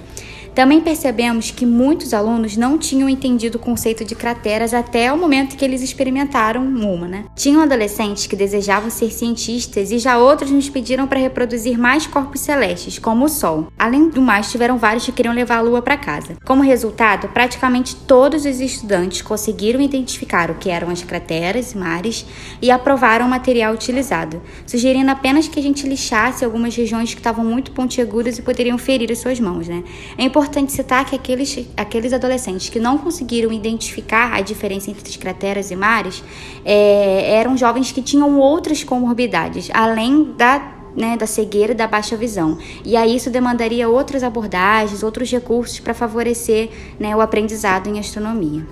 Também 0.55 0.81
percebemos 0.81 1.51
que 1.51 1.67
muitos 1.67 2.15
alunos 2.15 2.57
não 2.57 2.79
tinham 2.79 3.09
entendido 3.09 3.59
o 3.59 3.61
conceito 3.61 4.05
de 4.05 4.15
crateras 4.15 4.73
até 4.73 5.13
o 5.13 5.19
momento 5.19 5.57
que 5.57 5.65
eles 5.65 5.83
experimentaram 5.83 6.63
uma, 6.63 7.09
né? 7.09 7.25
Tinham 7.35 7.61
adolescentes 7.61 8.29
que 8.29 8.37
desejavam 8.37 8.89
ser 8.89 9.11
cientistas 9.11 9.91
e 9.91 9.99
já 9.99 10.17
outros 10.17 10.53
nos 10.53 10.69
pediram 10.69 11.09
para 11.09 11.19
reproduzir 11.19 11.77
mais 11.77 12.07
corpos 12.07 12.41
celestes, 12.41 13.01
como 13.01 13.25
o 13.25 13.29
Sol. 13.29 13.67
Além 13.77 14.09
do 14.09 14.23
mais, 14.23 14.51
tiveram 14.51 14.79
vários 14.79 15.05
que 15.05 15.11
queriam 15.11 15.35
levar 15.35 15.57
a 15.57 15.61
Lua 15.61 15.83
para 15.83 15.97
casa. 15.97 16.37
Como 16.45 16.63
resultado, 16.63 17.29
praticamente 17.29 17.97
todos 17.97 18.45
os 18.45 18.61
estudantes 18.61 19.23
conseguiram 19.23 19.81
identificar 19.81 20.53
o 20.53 20.55
que 20.55 20.71
eram 20.71 20.89
as 20.89 21.03
crateras 21.03 21.73
e 21.73 21.79
mares 21.79 22.25
e 22.63 22.71
aprovaram 22.71 23.27
o 23.27 23.31
material 23.31 23.75
utilizado, 23.75 24.41
sugerindo 24.65 25.11
apenas 25.11 25.49
que 25.49 25.59
a 25.59 25.63
gente 25.63 25.89
lixasse 25.89 26.45
algumas 26.45 26.77
regiões 26.77 27.13
que 27.13 27.21
estavam 27.21 27.45
muito 27.45 27.73
pontiagudas 27.73 28.39
e 28.39 28.43
poderiam 28.43 28.79
ferir 28.79 29.11
as 29.11 29.19
suas 29.19 29.41
mãos, 29.41 29.67
né? 29.67 29.83
É 30.17 30.23
citar 30.69 31.05
que 31.05 31.15
aqueles, 31.17 31.69
aqueles 31.77 32.13
adolescentes 32.13 32.69
que 32.69 32.79
não 32.79 32.99
conseguiram 32.99 33.53
identificar 33.53 34.33
a 34.33 34.41
diferença 34.41 34.91
entre 34.91 35.09
as 35.09 35.17
crateras 35.17 35.71
e 35.71 35.77
mares 35.77 36.23
é, 36.65 37.37
eram 37.37 37.57
jovens 37.57 37.93
que 37.93 38.03
tinham 38.03 38.39
outras 38.39 38.83
comorbidades, 38.83 39.71
além 39.73 40.35
da 40.37 40.75
né, 40.97 41.17
da 41.17 41.27
cegueira 41.27 41.73
e 41.73 41.75
da 41.75 41.87
baixa 41.87 42.17
visão. 42.17 42.57
E 42.85 42.97
aí 42.97 43.17
isso 43.17 43.31
demandaria 43.31 43.89
outras 43.89 44.23
abordagens, 44.23 45.03
outros 45.03 45.31
recursos 45.31 45.81
para 45.81 45.93
favorecer 45.93 46.71
né, 47.01 47.15
o 47.17 47.21
aprendizado 47.21 47.89
em 47.89 47.99
astronomia. 47.99 48.65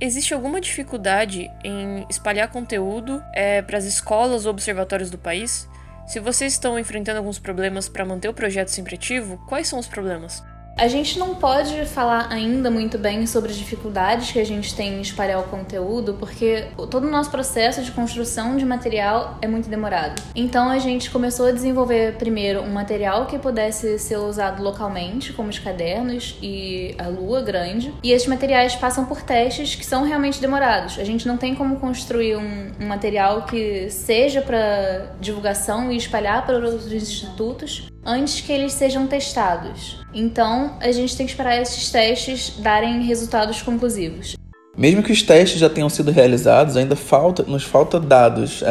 Existe 0.00 0.34
alguma 0.34 0.60
dificuldade 0.60 1.50
em 1.64 2.06
espalhar 2.08 2.50
conteúdo 2.50 3.22
é, 3.32 3.62
para 3.62 3.78
as 3.78 3.84
escolas 3.84 4.44
ou 4.44 4.50
observatórios 4.50 5.10
do 5.10 5.18
país? 5.18 5.68
Se 6.06 6.20
vocês 6.20 6.52
estão 6.52 6.78
enfrentando 6.78 7.18
alguns 7.18 7.38
problemas 7.38 7.88
para 7.88 8.04
manter 8.04 8.28
o 8.28 8.34
projeto 8.34 8.68
sempre 8.68 8.96
ativo, 8.96 9.38
quais 9.48 9.66
são 9.66 9.78
os 9.78 9.86
problemas? 9.86 10.42
A 10.76 10.88
gente 10.88 11.20
não 11.20 11.36
pode 11.36 11.86
falar 11.86 12.26
ainda 12.32 12.68
muito 12.68 12.98
bem 12.98 13.26
sobre 13.28 13.52
as 13.52 13.56
dificuldades 13.56 14.32
que 14.32 14.40
a 14.40 14.44
gente 14.44 14.74
tem 14.74 14.94
em 14.94 15.00
espalhar 15.00 15.38
o 15.38 15.44
conteúdo, 15.44 16.14
porque 16.14 16.66
todo 16.90 17.06
o 17.06 17.10
nosso 17.10 17.30
processo 17.30 17.80
de 17.80 17.92
construção 17.92 18.56
de 18.56 18.64
material 18.64 19.38
é 19.40 19.46
muito 19.46 19.68
demorado. 19.68 20.20
Então 20.34 20.68
a 20.68 20.78
gente 20.78 21.10
começou 21.10 21.46
a 21.46 21.52
desenvolver 21.52 22.16
primeiro 22.16 22.60
um 22.60 22.72
material 22.72 23.26
que 23.26 23.38
pudesse 23.38 24.00
ser 24.00 24.16
usado 24.16 24.62
localmente, 24.62 25.32
como 25.32 25.48
os 25.48 25.60
cadernos 25.60 26.36
e 26.42 26.96
a 26.98 27.06
lua 27.06 27.40
grande, 27.40 27.94
e 28.02 28.10
esses 28.10 28.26
materiais 28.26 28.74
passam 28.74 29.04
por 29.04 29.22
testes 29.22 29.76
que 29.76 29.86
são 29.86 30.02
realmente 30.02 30.40
demorados. 30.40 30.98
A 30.98 31.04
gente 31.04 31.26
não 31.28 31.36
tem 31.36 31.54
como 31.54 31.76
construir 31.76 32.36
um, 32.36 32.72
um 32.80 32.86
material 32.88 33.42
que 33.42 33.88
seja 33.90 34.42
para 34.42 35.14
divulgação 35.20 35.92
e 35.92 35.96
espalhar 35.96 36.44
para 36.44 36.56
outros 36.56 36.92
institutos 36.92 37.93
antes 38.04 38.40
que 38.40 38.52
eles 38.52 38.72
sejam 38.72 39.06
testados. 39.06 39.98
Então, 40.12 40.76
a 40.80 40.92
gente 40.92 41.16
tem 41.16 41.26
que 41.26 41.32
esperar 41.32 41.60
esses 41.60 41.90
testes 41.90 42.54
darem 42.58 43.02
resultados 43.02 43.62
conclusivos. 43.62 44.36
Mesmo 44.76 45.02
que 45.02 45.12
os 45.12 45.22
testes 45.22 45.60
já 45.60 45.70
tenham 45.70 45.88
sido 45.88 46.10
realizados, 46.10 46.76
ainda 46.76 46.96
falta, 46.96 47.44
nos 47.44 47.62
falta 47.62 48.00
dados, 48.00 48.60
é, 48.62 48.66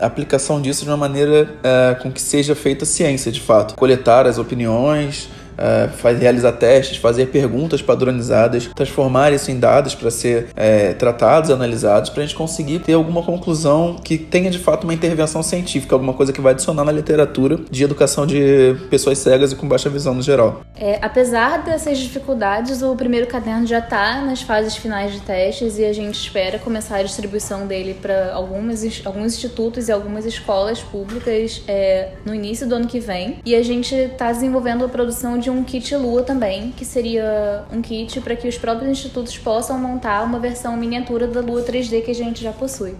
a 0.00 0.06
aplicação 0.06 0.60
disso 0.60 0.84
de 0.84 0.90
uma 0.90 0.96
maneira 0.96 1.54
é, 1.62 1.94
com 1.96 2.10
que 2.10 2.20
seja 2.20 2.54
feita 2.54 2.86
ciência 2.86 3.30
de 3.30 3.40
fato. 3.40 3.74
Coletar 3.74 4.26
as 4.26 4.38
opiniões, 4.38 5.28
uh, 5.58 6.18
realizar 6.18 6.52
testes, 6.52 6.98
fazer 6.98 7.26
perguntas 7.26 7.82
padronizadas, 7.82 8.70
transformar 8.74 9.32
isso 9.32 9.50
em 9.50 9.58
dados 9.58 9.94
para 9.94 10.10
ser 10.10 10.48
é, 10.56 10.92
tratados, 10.94 11.50
analisados, 11.50 12.10
para 12.10 12.22
a 12.22 12.26
gente 12.26 12.36
conseguir 12.36 12.80
ter 12.80 12.94
alguma 12.94 13.22
conclusão 13.22 13.96
que 14.02 14.16
tenha 14.18 14.50
de 14.50 14.58
fato 14.58 14.84
uma 14.84 14.94
intervenção 14.94 15.42
científica, 15.42 15.94
alguma 15.94 16.12
coisa 16.12 16.32
que 16.32 16.40
vai 16.40 16.52
adicionar 16.52 16.84
na 16.84 16.92
literatura 16.92 17.58
de 17.70 17.84
educação 17.84 18.26
de 18.26 18.76
pessoas 18.90 19.18
cegas 19.18 19.52
e 19.52 19.56
com 19.56 19.66
baixa 19.66 19.88
visão 19.88 20.14
no 20.14 20.22
geral. 20.22 20.62
É, 20.76 20.98
apesar 21.00 21.62
dessas 21.64 21.98
dificuldades, 21.98 22.82
o 22.82 22.94
primeiro 22.96 23.26
caderno 23.26 23.66
já 23.66 23.78
está 23.78 24.20
nas 24.20 24.42
fases 24.42 24.76
finais 24.76 25.12
de 25.12 25.20
testes 25.20 25.78
e 25.78 25.84
a 25.84 25.92
gente 25.92 26.18
espera 26.18 26.58
começar 26.58 26.96
a 26.96 27.02
distribuição 27.02 27.66
dele 27.66 27.94
para 28.00 28.32
alguns 28.34 28.82
institutos 28.82 29.88
e 29.88 29.92
algumas 29.92 30.24
escolas 30.24 30.80
públicas 30.80 31.62
é, 31.68 32.10
no 32.24 32.34
início 32.34 32.68
do 32.68 32.74
ano 32.74 32.86
que 32.86 33.00
vem. 33.00 33.38
E 33.44 33.54
a 33.54 33.62
gente 33.62 33.94
está 33.94 34.32
desenvolvendo 34.32 34.84
a 34.84 34.88
produção 34.88 35.38
de 35.38 35.43
de 35.44 35.50
um 35.50 35.62
kit 35.62 35.94
Lua 35.94 36.22
também, 36.22 36.72
que 36.72 36.84
seria 36.84 37.64
um 37.70 37.82
kit 37.82 38.20
para 38.20 38.34
que 38.34 38.48
os 38.48 38.56
próprios 38.56 38.90
institutos 38.90 39.36
possam 39.36 39.78
montar 39.78 40.22
uma 40.22 40.38
versão 40.40 40.76
miniatura 40.76 41.28
da 41.28 41.40
Lua 41.40 41.62
3D 41.62 42.02
que 42.02 42.10
a 42.10 42.14
gente 42.14 42.42
já 42.42 42.52
possui. 42.52 42.96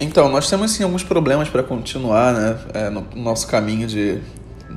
Então, 0.00 0.28
nós 0.28 0.48
temos 0.48 0.70
sim 0.70 0.84
alguns 0.84 1.02
problemas 1.02 1.48
para 1.48 1.62
continuar 1.62 2.32
né, 2.32 2.58
é, 2.72 2.90
no 2.90 3.06
nosso 3.14 3.46
caminho 3.46 3.86
de 3.86 4.20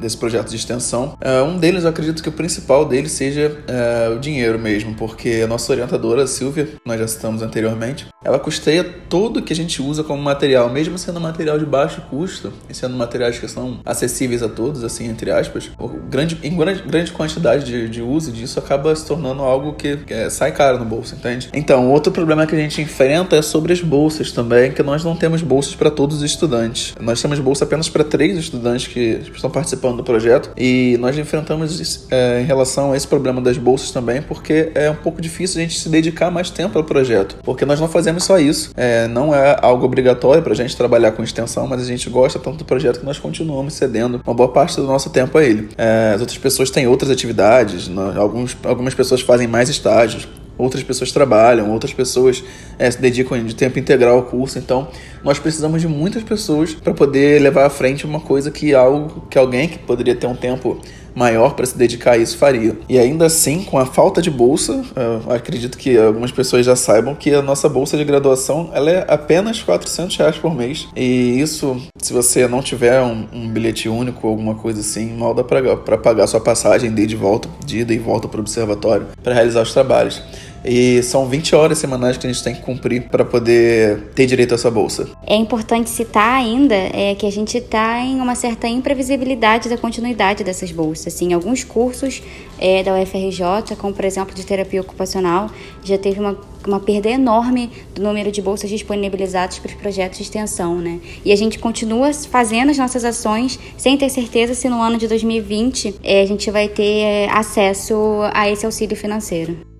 desse 0.06 0.18
projeto 0.18 0.50
de 0.50 0.56
extensão. 0.56 1.18
Uh, 1.20 1.44
um 1.44 1.58
deles, 1.58 1.84
eu 1.84 1.90
acredito 1.90 2.22
que 2.22 2.30
o 2.30 2.32
principal 2.32 2.86
deles 2.86 3.12
seja 3.12 3.52
uh, 3.52 4.16
o 4.16 4.20
dinheiro 4.20 4.60
mesmo, 4.60 4.94
porque 4.94 5.42
a 5.44 5.48
nossa 5.48 5.72
orientadora, 5.72 6.28
Silvia, 6.28 6.70
nós 6.86 7.00
já 7.00 7.08
citamos 7.08 7.42
anteriormente, 7.42 8.08
ela 8.24 8.40
custeia 8.40 8.84
tudo 9.10 9.42
que 9.42 9.52
a 9.52 9.56
gente 9.56 9.82
usa 9.82 10.04
como 10.04 10.22
material, 10.22 10.70
mesmo 10.70 10.98
sendo 10.98 11.20
material 11.20 11.58
de 11.58 11.66
baixo 11.66 12.02
custo 12.10 12.54
e 12.70 12.74
sendo 12.74 12.96
materiais 12.96 13.40
que 13.40 13.48
são 13.48 13.80
acessíveis 13.84 14.44
a 14.44 14.50
todos, 14.50 14.84
assim, 14.84 15.08
entre 15.08 15.32
aspas, 15.32 15.72
grande, 16.10 16.40
em 16.44 16.56
grande, 16.56 16.84
grande 16.84 17.12
quantidade 17.12 17.66
de, 17.66 17.90
de 17.90 18.02
uso 18.02 18.32
disso 18.32 18.60
acaba 18.60 18.96
se 18.96 19.06
tornando 19.06 19.42
algo 19.42 19.74
que, 19.74 19.98
que 19.98 20.14
é, 20.14 20.30
sai 20.30 20.52
caro 20.52 20.78
no 20.80 20.86
bolso, 20.86 21.16
entende? 21.16 21.50
Então, 21.54 21.92
outro 21.92 22.12
problema 22.12 22.46
que 22.46 22.56
a 22.56 22.60
gente 22.60 22.82
enfrenta 22.82 23.36
é 23.36 23.42
sobre 23.42 23.74
as 23.74 23.82
bolsas 23.82 24.32
também, 24.32 24.72
que 24.72 24.84
nós 24.84 25.04
não 25.04 25.16
temos 25.16 25.42
bolsas 25.42 25.76
para 25.76 25.90
todos 25.90 26.18
os 26.18 26.24
estudantes. 26.24 26.94
Nós 27.00 27.22
temos 27.22 27.40
bolsa 27.40 27.64
apenas 27.64 27.90
para 27.90 28.04
três 28.04 28.38
estudantes 28.38 28.88
que 28.88 29.22
estão 29.34 29.50
participando 29.50 29.95
do 29.96 30.04
projeto 30.04 30.52
e 30.58 30.98
nós 31.00 31.18
enfrentamos 31.18 32.06
é, 32.12 32.42
em 32.42 32.46
relação 32.46 32.92
a 32.92 32.98
esse 32.98 33.08
problema 33.08 33.42
das 33.42 33.58
bolsas 33.58 33.92
também, 33.92 34.22
porque 34.22 34.72
é 34.76 34.90
um 34.90 34.96
pouco 34.96 35.22
difícil 35.22 35.60
a 35.60 35.64
gente 35.64 35.80
se 35.80 35.90
dedicar 35.90 36.32
mais 36.32 36.50
tempo 36.50 36.78
ao 36.78 36.84
projeto, 36.84 37.38
porque 37.44 37.66
nós 37.66 37.80
não 37.80 37.88
fazemos 37.88 38.24
só 38.24 38.40
isso, 38.40 38.72
é, 38.76 39.08
não 39.08 39.34
é 39.34 39.58
algo 39.62 39.86
obrigatório 39.86 40.42
para 40.42 40.54
a 40.54 40.56
gente 40.56 40.76
trabalhar 40.76 41.12
com 41.12 41.24
extensão, 41.24 41.68
mas 41.68 41.82
a 41.82 41.86
gente 41.86 42.10
gosta 42.10 42.40
tanto 42.40 42.58
do 42.58 42.66
projeto 42.66 43.00
que 43.00 43.06
nós 43.06 43.20
continuamos 43.20 43.74
cedendo 43.74 44.22
uma 44.26 44.34
boa 44.34 44.50
parte 44.50 44.76
do 44.76 44.84
nosso 44.84 45.10
tempo 45.10 45.38
a 45.38 45.44
ele. 45.44 45.70
É, 45.78 46.14
as 46.16 46.22
outras 46.22 46.38
pessoas 46.38 46.70
têm 46.70 46.88
outras 46.88 47.10
atividades, 47.12 47.90
alguns, 48.18 48.56
algumas 48.64 48.94
pessoas 48.94 49.22
fazem 49.22 49.48
mais 49.48 49.70
estágios, 49.70 50.28
outras 50.58 50.84
pessoas 50.84 51.12
trabalham, 51.12 51.72
outras 51.72 51.94
pessoas 51.94 52.44
é, 52.78 52.90
se 52.90 53.02
dedicam 53.02 53.44
de 53.44 53.56
tempo 53.56 53.78
integral 53.80 54.16
ao 54.16 54.24
curso. 54.24 54.58
Então, 54.58 54.88
nós 55.24 55.40
precisamos 55.40 55.82
de 55.82 55.88
muitas 55.88 56.24
pessoas 56.24 56.74
para 56.74 56.94
poder 56.94 57.42
levar 57.42 57.66
à 57.66 57.70
frente 57.70 58.06
uma 58.06 58.20
coisa 58.20 58.52
que 58.52 58.74
algo 58.74 59.28
que 59.30 59.38
alguém 59.38 59.68
que 59.68 59.78
poderia 59.78 60.16
ter 60.16 60.28
um 60.28 60.36
tempo 60.36 60.80
maior 61.16 61.56
para 61.56 61.66
se 61.66 61.78
dedicar 61.78 62.12
a 62.12 62.18
isso 62.18 62.38
faria. 62.38 62.78
E 62.90 63.00
ainda 63.00 63.26
assim, 63.26 63.64
com 63.64 63.80
a 63.80 63.86
falta 63.86 64.22
de 64.22 64.30
bolsa, 64.30 64.84
acredito 65.30 65.78
que 65.78 65.98
algumas 65.98 66.32
pessoas 66.32 66.66
já 66.66 66.76
saibam 66.76 67.16
que 67.16 67.34
a 67.34 67.42
nossa 67.42 67.70
bolsa 67.70 67.98
de 67.98 68.04
graduação 68.04 68.70
ela 68.74 68.92
é 68.92 69.06
apenas 69.08 69.64
400 69.64 70.16
reais 70.18 70.38
por 70.38 70.54
mês. 70.54 70.88
E 70.96 71.40
isso, 71.40 71.82
se 71.98 72.12
você 72.12 72.48
não 72.48 72.62
tiver 72.62 73.02
um, 73.02 73.26
um 73.32 73.50
bilhete 73.50 73.88
único 73.88 74.28
ou 74.28 74.32
alguma 74.32 74.56
coisa 74.56 74.82
assim, 74.82 75.16
mal 75.16 75.34
dá 75.34 75.44
para 75.44 75.98
pagar 75.98 76.28
sua 76.28 76.42
passagem 76.42 76.94
de, 76.94 77.06
de 77.08 77.16
volta, 77.16 77.48
de 77.66 77.80
ida 77.80 77.94
e 77.94 77.98
volta 77.98 78.28
para 78.28 78.38
o 78.38 78.42
observatório 78.42 79.08
para 79.24 79.34
realizar 79.34 79.62
os 79.62 79.74
trabalhos. 79.74 80.22
E 80.66 81.02
são 81.04 81.28
20 81.28 81.56
horas 81.56 81.78
semanais 81.78 82.18
que 82.18 82.26
a 82.26 82.32
gente 82.32 82.44
tem 82.44 82.56
que 82.56 82.62
cumprir 82.62 83.04
para 83.04 83.24
poder 83.24 84.12
ter 84.16 84.26
direito 84.26 84.54
a 84.54 84.56
essa 84.56 84.72
bolsa. 84.72 85.10
É 85.26 85.36
importante 85.36 85.90
citar 85.90 86.40
ainda 86.40 86.76
é, 86.76 87.16
que 87.16 87.26
a 87.26 87.32
gente 87.32 87.58
está 87.58 88.00
em 88.00 88.20
uma 88.20 88.36
certa 88.36 88.68
imprevisibilidade 88.68 89.70
da 89.70 89.78
continuidade 89.78 90.44
dessas 90.44 90.72
bolsas. 90.72 91.14
Assim, 91.14 91.34
alguns 91.34 91.64
cursos 91.64 92.22
é, 92.60 92.82
da 92.82 93.00
UFRJ, 93.00 93.76
como 93.78 93.94
por 93.94 94.06
exemplo 94.06 94.34
de 94.34 94.46
terapia 94.46 94.82
ocupacional, 94.82 95.50
já 95.84 95.98
teve 95.98 96.20
uma, 96.20 96.38
uma 96.66 96.80
perda 96.80 97.10
enorme 97.10 97.70
do 97.94 98.02
número 98.02 98.32
de 98.32 98.42
bolsas 98.42 98.70
disponibilizadas 98.70 99.60
para 99.60 99.70
os 99.70 99.76
projetos 99.76 100.18
de 100.18 100.24
extensão, 100.24 100.78
né? 100.78 101.00
E 101.24 101.32
a 101.32 101.36
gente 101.36 101.60
continua 101.60 102.12
fazendo 102.14 102.72
as 102.72 102.78
nossas 102.78 103.06
ações 103.06 103.60
sem 103.78 103.98
ter 103.98 104.10
certeza 104.10 104.54
se 104.54 104.68
no 104.68 104.82
ano 104.82 104.98
de 104.98 105.08
2020 105.08 105.96
é, 106.04 106.22
a 106.22 106.26
gente 106.26 106.50
vai 106.50 106.68
ter 106.68 107.02
é, 107.02 107.30
acesso 107.30 107.96
a 108.34 108.50
esse 108.50 108.66
auxílio 108.66 108.96
financeiro. 108.96 109.75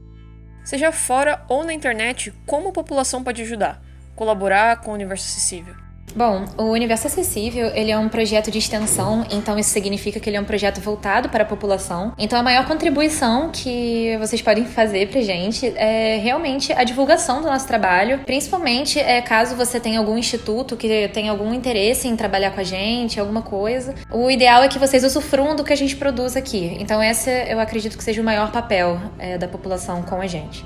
Seja 0.66 0.92
fora 0.92 1.46
ou 1.48 1.64
na 1.64 1.72
internet, 1.72 2.34
como 2.48 2.70
a 2.70 2.74
população 2.74 3.24
pode 3.24 3.40
ajudar? 3.44 3.80
Colaborar 4.16 4.82
com 4.82 4.90
o 4.90 4.94
universo 4.96 5.28
acessível? 5.28 5.85
Bom, 6.16 6.46
o 6.58 6.72
Universo 6.72 7.08
Acessível, 7.08 7.68
ele 7.76 7.92
é 7.92 7.98
um 7.98 8.08
projeto 8.08 8.50
de 8.50 8.58
extensão, 8.58 9.26
então 9.30 9.60
isso 9.60 9.70
significa 9.70 10.18
que 10.18 10.30
ele 10.30 10.38
é 10.38 10.40
um 10.40 10.46
projeto 10.46 10.80
voltado 10.80 11.28
para 11.28 11.44
a 11.44 11.46
população. 11.46 12.14
Então 12.18 12.40
a 12.40 12.44
maior 12.44 12.66
contribuição 12.66 13.50
que 13.52 14.16
vocês 14.18 14.42
podem 14.42 14.64
fazer 14.64 15.10
pra 15.10 15.20
gente 15.20 15.68
é 15.76 16.18
realmente 16.24 16.72
a 16.72 16.86
divulgação 16.86 17.42
do 17.42 17.48
nosso 17.48 17.68
trabalho, 17.68 18.20
principalmente 18.20 18.98
é, 18.98 19.22
caso 19.22 19.56
você 19.56 19.78
tenha 19.78 20.00
algum 20.00 20.18
instituto 20.18 20.78
que 20.78 21.10
tenha 21.10 21.32
algum 21.32 21.54
interesse 21.54 22.08
em 22.08 22.16
trabalhar 22.16 22.52
com 22.52 22.62
a 22.62 22.64
gente, 22.64 23.20
alguma 23.20 23.42
coisa. 23.42 23.94
O 24.10 24.32
ideal 24.32 24.64
é 24.64 24.70
que 24.70 24.80
vocês 24.80 25.04
usufruam 25.04 25.54
do 25.54 25.66
que 25.66 25.74
a 25.74 25.78
gente 25.78 25.98
produz 25.98 26.38
aqui. 26.38 26.78
Então 26.80 27.04
esse 27.04 27.30
eu 27.50 27.60
acredito 27.60 27.98
que 27.98 28.04
seja 28.06 28.22
o 28.22 28.26
maior 28.26 28.54
papel 28.54 29.02
é, 29.20 29.38
da 29.38 29.50
população 29.50 30.02
com 30.02 30.22
a 30.22 30.28
gente. 30.28 30.64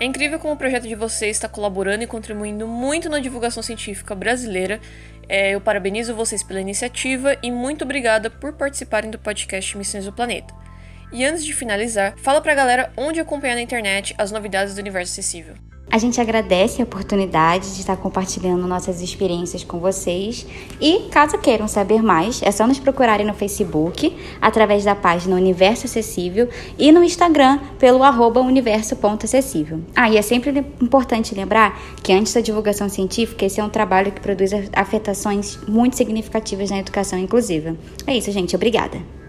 É 0.00 0.06
incrível 0.06 0.38
como 0.38 0.54
o 0.54 0.56
projeto 0.56 0.88
de 0.88 0.94
vocês 0.94 1.36
está 1.36 1.46
colaborando 1.46 2.02
e 2.02 2.06
contribuindo 2.06 2.66
muito 2.66 3.10
na 3.10 3.18
divulgação 3.18 3.62
científica 3.62 4.14
brasileira. 4.14 4.80
É, 5.28 5.50
eu 5.50 5.60
parabenizo 5.60 6.14
vocês 6.14 6.42
pela 6.42 6.58
iniciativa 6.58 7.36
e 7.42 7.50
muito 7.50 7.84
obrigada 7.84 8.30
por 8.30 8.54
participarem 8.54 9.10
do 9.10 9.18
podcast 9.18 9.76
Missões 9.76 10.06
do 10.06 10.12
Planeta. 10.12 10.54
E 11.12 11.22
antes 11.22 11.44
de 11.44 11.52
finalizar, 11.52 12.14
fala 12.16 12.40
pra 12.40 12.54
galera 12.54 12.90
onde 12.96 13.20
acompanhar 13.20 13.56
na 13.56 13.60
internet 13.60 14.14
as 14.16 14.32
novidades 14.32 14.74
do 14.74 14.80
universo 14.80 15.12
acessível. 15.12 15.54
A 15.92 15.98
gente 15.98 16.20
agradece 16.20 16.80
a 16.80 16.84
oportunidade 16.84 17.74
de 17.74 17.80
estar 17.80 17.96
compartilhando 17.96 18.64
nossas 18.64 19.00
experiências 19.00 19.64
com 19.64 19.80
vocês 19.80 20.46
e, 20.80 21.08
caso 21.10 21.36
queiram 21.38 21.66
saber 21.66 22.00
mais, 22.00 22.40
é 22.44 22.52
só 22.52 22.64
nos 22.64 22.78
procurarem 22.78 23.26
no 23.26 23.34
Facebook, 23.34 24.16
através 24.40 24.84
da 24.84 24.94
página 24.94 25.34
Universo 25.34 25.86
Acessível 25.86 26.48
e 26.78 26.92
no 26.92 27.02
Instagram 27.02 27.58
pelo 27.76 28.04
arroba 28.04 28.40
universo.acessível. 28.40 29.80
Ah, 29.96 30.08
e 30.08 30.16
é 30.16 30.22
sempre 30.22 30.64
importante 30.80 31.34
lembrar 31.34 31.76
que 32.04 32.12
antes 32.12 32.32
da 32.32 32.40
divulgação 32.40 32.88
científica, 32.88 33.44
esse 33.44 33.58
é 33.60 33.64
um 33.64 33.68
trabalho 33.68 34.12
que 34.12 34.20
produz 34.20 34.52
afetações 34.72 35.58
muito 35.66 35.96
significativas 35.96 36.70
na 36.70 36.78
educação 36.78 37.18
inclusiva. 37.18 37.76
É 38.06 38.16
isso, 38.16 38.30
gente. 38.30 38.54
Obrigada. 38.54 39.19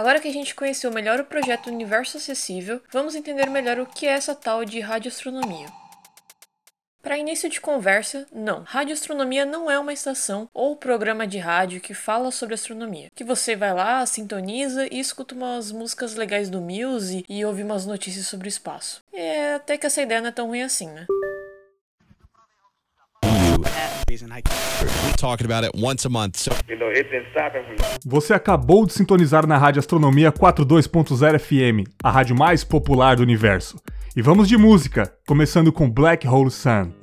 Agora 0.00 0.18
que 0.18 0.28
a 0.28 0.32
gente 0.32 0.54
conheceu 0.54 0.90
melhor 0.90 1.20
o 1.20 1.26
projeto 1.26 1.66
Universo 1.66 2.16
Acessível, 2.16 2.80
vamos 2.90 3.14
entender 3.14 3.50
melhor 3.50 3.78
o 3.78 3.84
que 3.84 4.06
é 4.06 4.12
essa 4.12 4.34
tal 4.34 4.64
de 4.64 4.80
radioastronomia. 4.80 5.66
Para 7.02 7.18
início 7.18 7.50
de 7.50 7.60
conversa, 7.60 8.26
não. 8.32 8.62
Radioastronomia 8.62 9.44
não 9.44 9.70
é 9.70 9.78
uma 9.78 9.92
estação 9.92 10.48
ou 10.54 10.74
programa 10.74 11.26
de 11.26 11.36
rádio 11.36 11.82
que 11.82 11.92
fala 11.92 12.30
sobre 12.30 12.54
astronomia. 12.54 13.10
Que 13.14 13.22
você 13.22 13.54
vai 13.54 13.74
lá, 13.74 14.06
sintoniza 14.06 14.88
e 14.90 14.98
escuta 14.98 15.34
umas 15.34 15.70
músicas 15.70 16.14
legais 16.14 16.48
do 16.48 16.62
Muse 16.62 17.22
e 17.28 17.44
ouve 17.44 17.62
umas 17.62 17.84
notícias 17.84 18.26
sobre 18.26 18.48
o 18.48 18.48
espaço. 18.48 19.02
É 19.12 19.52
até 19.52 19.76
que 19.76 19.84
essa 19.84 20.00
ideia 20.00 20.22
não 20.22 20.28
é 20.28 20.32
tão 20.32 20.46
ruim 20.46 20.62
assim, 20.62 20.88
né? 20.88 21.04
Você 28.04 28.34
acabou 28.34 28.84
de 28.86 28.92
sintonizar 28.92 29.46
na 29.46 29.56
Rádio 29.56 29.80
Astronomia 29.80 30.32
42.0 30.32 31.38
FM, 31.38 31.88
a 32.02 32.10
rádio 32.10 32.36
mais 32.36 32.64
popular 32.64 33.16
do 33.16 33.22
universo. 33.22 33.80
E 34.16 34.22
vamos 34.22 34.48
de 34.48 34.56
música, 34.56 35.12
começando 35.26 35.72
com 35.72 35.88
Black 35.88 36.26
Hole 36.26 36.50
Sun. 36.50 36.99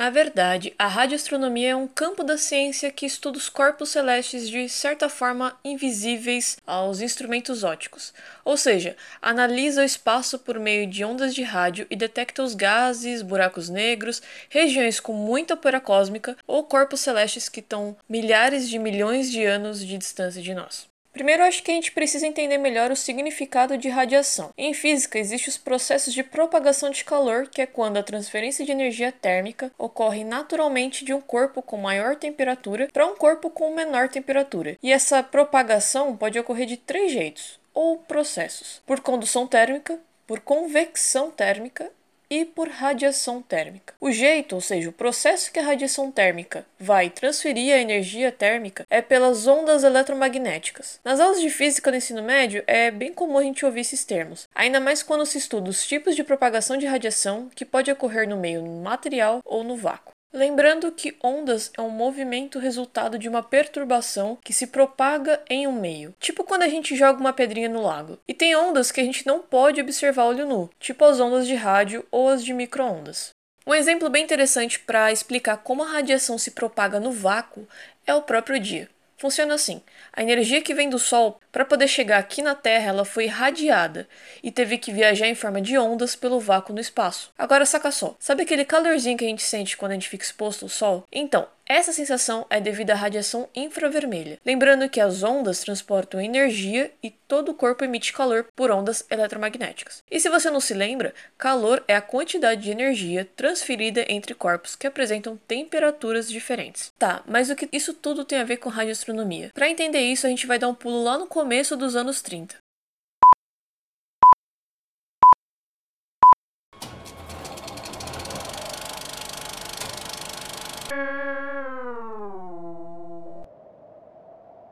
Na 0.00 0.08
verdade, 0.08 0.72
a 0.78 0.86
radioastronomia 0.86 1.72
é 1.72 1.76
um 1.76 1.86
campo 1.86 2.24
da 2.24 2.38
ciência 2.38 2.90
que 2.90 3.04
estuda 3.04 3.36
os 3.36 3.50
corpos 3.50 3.90
celestes 3.90 4.48
de 4.48 4.66
certa 4.66 5.10
forma 5.10 5.54
invisíveis 5.62 6.56
aos 6.66 7.02
instrumentos 7.02 7.62
ópticos, 7.64 8.14
ou 8.42 8.56
seja, 8.56 8.96
analisa 9.20 9.82
o 9.82 9.84
espaço 9.84 10.38
por 10.38 10.58
meio 10.58 10.86
de 10.86 11.04
ondas 11.04 11.34
de 11.34 11.42
rádio 11.42 11.86
e 11.90 11.96
detecta 11.96 12.42
os 12.42 12.54
gases, 12.54 13.20
buracos 13.20 13.68
negros, 13.68 14.22
regiões 14.48 15.00
com 15.00 15.12
muita 15.12 15.54
poeira 15.54 15.82
cósmica 15.82 16.34
ou 16.46 16.64
corpos 16.64 17.00
celestes 17.00 17.50
que 17.50 17.60
estão 17.60 17.94
milhares 18.08 18.70
de 18.70 18.78
milhões 18.78 19.30
de 19.30 19.44
anos 19.44 19.84
de 19.84 19.98
distância 19.98 20.40
de 20.40 20.54
nós. 20.54 20.89
Primeiro, 21.12 21.42
acho 21.42 21.62
que 21.62 21.70
a 21.70 21.74
gente 21.74 21.92
precisa 21.92 22.26
entender 22.26 22.56
melhor 22.58 22.90
o 22.90 22.96
significado 22.96 23.76
de 23.76 23.88
radiação. 23.88 24.52
Em 24.56 24.72
física, 24.72 25.18
existem 25.18 25.48
os 25.48 25.58
processos 25.58 26.14
de 26.14 26.22
propagação 26.22 26.90
de 26.90 27.04
calor, 27.04 27.48
que 27.48 27.60
é 27.60 27.66
quando 27.66 27.96
a 27.96 28.02
transferência 28.02 28.64
de 28.64 28.72
energia 28.72 29.10
térmica 29.12 29.72
ocorre 29.76 30.24
naturalmente 30.24 31.04
de 31.04 31.12
um 31.12 31.20
corpo 31.20 31.60
com 31.62 31.76
maior 31.76 32.16
temperatura 32.16 32.88
para 32.92 33.06
um 33.06 33.16
corpo 33.16 33.50
com 33.50 33.74
menor 33.74 34.08
temperatura. 34.08 34.78
E 34.82 34.92
essa 34.92 35.22
propagação 35.22 36.16
pode 36.16 36.38
ocorrer 36.38 36.66
de 36.66 36.76
três 36.76 37.12
jeitos, 37.12 37.58
ou 37.74 37.98
processos: 37.98 38.80
por 38.86 39.00
condução 39.00 39.46
térmica, 39.46 39.98
por 40.26 40.40
convecção 40.40 41.30
térmica 41.30 41.90
e 42.30 42.44
por 42.44 42.68
radiação 42.68 43.42
térmica. 43.42 43.92
O 44.00 44.12
jeito, 44.12 44.54
ou 44.54 44.60
seja, 44.60 44.88
o 44.88 44.92
processo 44.92 45.50
que 45.52 45.58
a 45.58 45.64
radiação 45.64 46.12
térmica 46.12 46.64
vai 46.78 47.10
transferir 47.10 47.74
a 47.74 47.78
energia 47.78 48.30
térmica 48.30 48.86
é 48.88 49.02
pelas 49.02 49.46
ondas 49.48 49.82
eletromagnéticas. 49.82 51.00
Nas 51.04 51.18
aulas 51.18 51.40
de 51.40 51.50
física 51.50 51.90
no 51.90 51.96
ensino 51.96 52.22
médio 52.22 52.62
é 52.66 52.90
bem 52.90 53.12
comum 53.12 53.38
a 53.38 53.42
gente 53.42 53.66
ouvir 53.66 53.80
esses 53.80 54.04
termos, 54.04 54.48
ainda 54.54 54.78
mais 54.78 55.02
quando 55.02 55.26
se 55.26 55.38
estuda 55.38 55.68
os 55.68 55.86
tipos 55.86 56.14
de 56.14 56.22
propagação 56.22 56.76
de 56.76 56.86
radiação 56.86 57.50
que 57.54 57.64
pode 57.64 57.90
ocorrer 57.90 58.28
no 58.28 58.36
meio 58.36 58.64
material 58.64 59.42
ou 59.44 59.64
no 59.64 59.76
vácuo. 59.76 60.09
Lembrando 60.32 60.92
que 60.92 61.16
ondas 61.22 61.72
é 61.76 61.82
um 61.82 61.90
movimento 61.90 62.60
resultado 62.60 63.18
de 63.18 63.28
uma 63.28 63.42
perturbação 63.42 64.38
que 64.44 64.52
se 64.52 64.68
propaga 64.68 65.42
em 65.50 65.66
um 65.66 65.72
meio, 65.72 66.14
tipo 66.20 66.44
quando 66.44 66.62
a 66.62 66.68
gente 66.68 66.94
joga 66.94 67.18
uma 67.18 67.32
pedrinha 67.32 67.68
no 67.68 67.82
lago. 67.82 68.16
E 68.28 68.32
tem 68.32 68.54
ondas 68.54 68.92
que 68.92 69.00
a 69.00 69.04
gente 69.04 69.26
não 69.26 69.40
pode 69.40 69.80
observar 69.80 70.26
olho 70.26 70.46
nu, 70.46 70.70
tipo 70.78 71.04
as 71.04 71.18
ondas 71.18 71.48
de 71.48 71.56
rádio 71.56 72.06
ou 72.12 72.28
as 72.28 72.44
de 72.44 72.52
microondas. 72.52 73.30
Um 73.66 73.74
exemplo 73.74 74.08
bem 74.08 74.22
interessante 74.22 74.78
para 74.78 75.10
explicar 75.10 75.58
como 75.58 75.82
a 75.82 75.86
radiação 75.86 76.38
se 76.38 76.52
propaga 76.52 77.00
no 77.00 77.10
vácuo 77.10 77.66
é 78.06 78.14
o 78.14 78.22
próprio 78.22 78.60
dia. 78.60 78.88
Funciona 79.20 79.52
assim: 79.52 79.82
a 80.14 80.22
energia 80.22 80.62
que 80.62 80.72
vem 80.72 80.88
do 80.88 80.98
Sol, 80.98 81.38
para 81.52 81.62
poder 81.62 81.86
chegar 81.88 82.16
aqui 82.16 82.40
na 82.40 82.54
Terra, 82.54 82.88
ela 82.88 83.04
foi 83.04 83.26
radiada 83.26 84.08
e 84.42 84.50
teve 84.50 84.78
que 84.78 84.90
viajar 84.90 85.26
em 85.26 85.34
forma 85.34 85.60
de 85.60 85.76
ondas 85.76 86.16
pelo 86.16 86.40
vácuo 86.40 86.72
no 86.72 86.80
espaço. 86.80 87.30
Agora 87.36 87.66
saca 87.66 87.90
só, 87.90 88.16
sabe 88.18 88.44
aquele 88.44 88.64
calorzinho 88.64 89.18
que 89.18 89.24
a 89.26 89.28
gente 89.28 89.42
sente 89.42 89.76
quando 89.76 89.90
a 89.92 89.94
gente 89.94 90.08
fica 90.08 90.24
exposto 90.24 90.64
ao 90.64 90.70
Sol? 90.70 91.04
Então, 91.12 91.46
essa 91.70 91.92
sensação 91.92 92.44
é 92.50 92.60
devido 92.60 92.90
à 92.90 92.94
radiação 92.96 93.48
infravermelha. 93.54 94.40
Lembrando 94.44 94.88
que 94.88 95.00
as 95.00 95.22
ondas 95.22 95.60
transportam 95.60 96.20
energia 96.20 96.90
e 97.00 97.10
todo 97.10 97.50
o 97.50 97.54
corpo 97.54 97.84
emite 97.84 98.12
calor 98.12 98.44
por 98.56 98.72
ondas 98.72 99.06
eletromagnéticas. 99.08 100.02
E 100.10 100.18
se 100.18 100.28
você 100.28 100.50
não 100.50 100.58
se 100.58 100.74
lembra, 100.74 101.14
calor 101.38 101.84
é 101.86 101.94
a 101.94 102.02
quantidade 102.02 102.62
de 102.62 102.72
energia 102.72 103.24
transferida 103.36 104.04
entre 104.08 104.34
corpos 104.34 104.74
que 104.74 104.84
apresentam 104.84 105.38
temperaturas 105.46 106.28
diferentes. 106.28 106.92
Tá, 106.98 107.22
mas 107.24 107.50
o 107.50 107.54
que 107.54 107.68
isso 107.72 107.94
tudo 107.94 108.24
tem 108.24 108.40
a 108.40 108.44
ver 108.44 108.56
com 108.56 108.68
radioastronomia? 108.68 109.52
Para 109.54 109.70
entender 109.70 110.00
isso, 110.00 110.26
a 110.26 110.30
gente 110.30 110.48
vai 110.48 110.58
dar 110.58 110.66
um 110.66 110.74
pulo 110.74 111.04
lá 111.04 111.16
no 111.16 111.28
começo 111.28 111.76
dos 111.76 111.94
anos 111.94 112.20
30. 112.20 112.56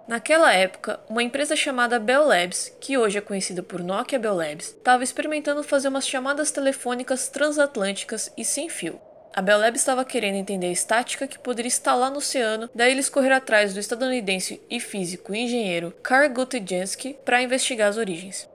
Naquela 0.09 0.55
época, 0.55 0.99
uma 1.07 1.23
empresa 1.23 1.55
chamada 1.55 2.01
Bell 2.01 2.25
Labs, 2.25 2.75
que 2.81 2.97
hoje 2.97 3.19
é 3.19 3.21
conhecida 3.21 3.63
por 3.63 3.83
Nokia 3.83 4.19
Bell 4.19 4.35
Labs, 4.35 4.69
estava 4.69 5.05
experimentando 5.05 5.63
fazer 5.63 5.89
umas 5.89 6.09
chamadas 6.09 6.51
telefônicas 6.51 7.29
transatlânticas 7.29 8.33
e 8.35 8.43
sem 8.43 8.71
fio. 8.71 8.99
A 9.35 9.43
Bell 9.43 9.59
Labs 9.59 9.83
estava 9.83 10.07
querendo 10.07 10.37
entender 10.37 10.69
a 10.69 10.73
estática 10.73 11.29
que 11.29 11.39
poderia 11.39 11.69
instalar 11.69 12.11
no 12.11 12.17
oceano, 12.17 12.71
daí 12.75 12.93
eles 12.93 13.11
correram 13.11 13.37
atrás 13.37 13.75
do 13.75 13.81
estadunidense 13.81 14.63
e 14.71 14.81
físico 14.81 15.35
e 15.35 15.41
engenheiro 15.41 15.95
Carl 16.03 16.31
Gutjansky 16.31 17.19
para 17.23 17.43
investigar 17.43 17.91
as 17.91 17.99
origens. 17.99 18.49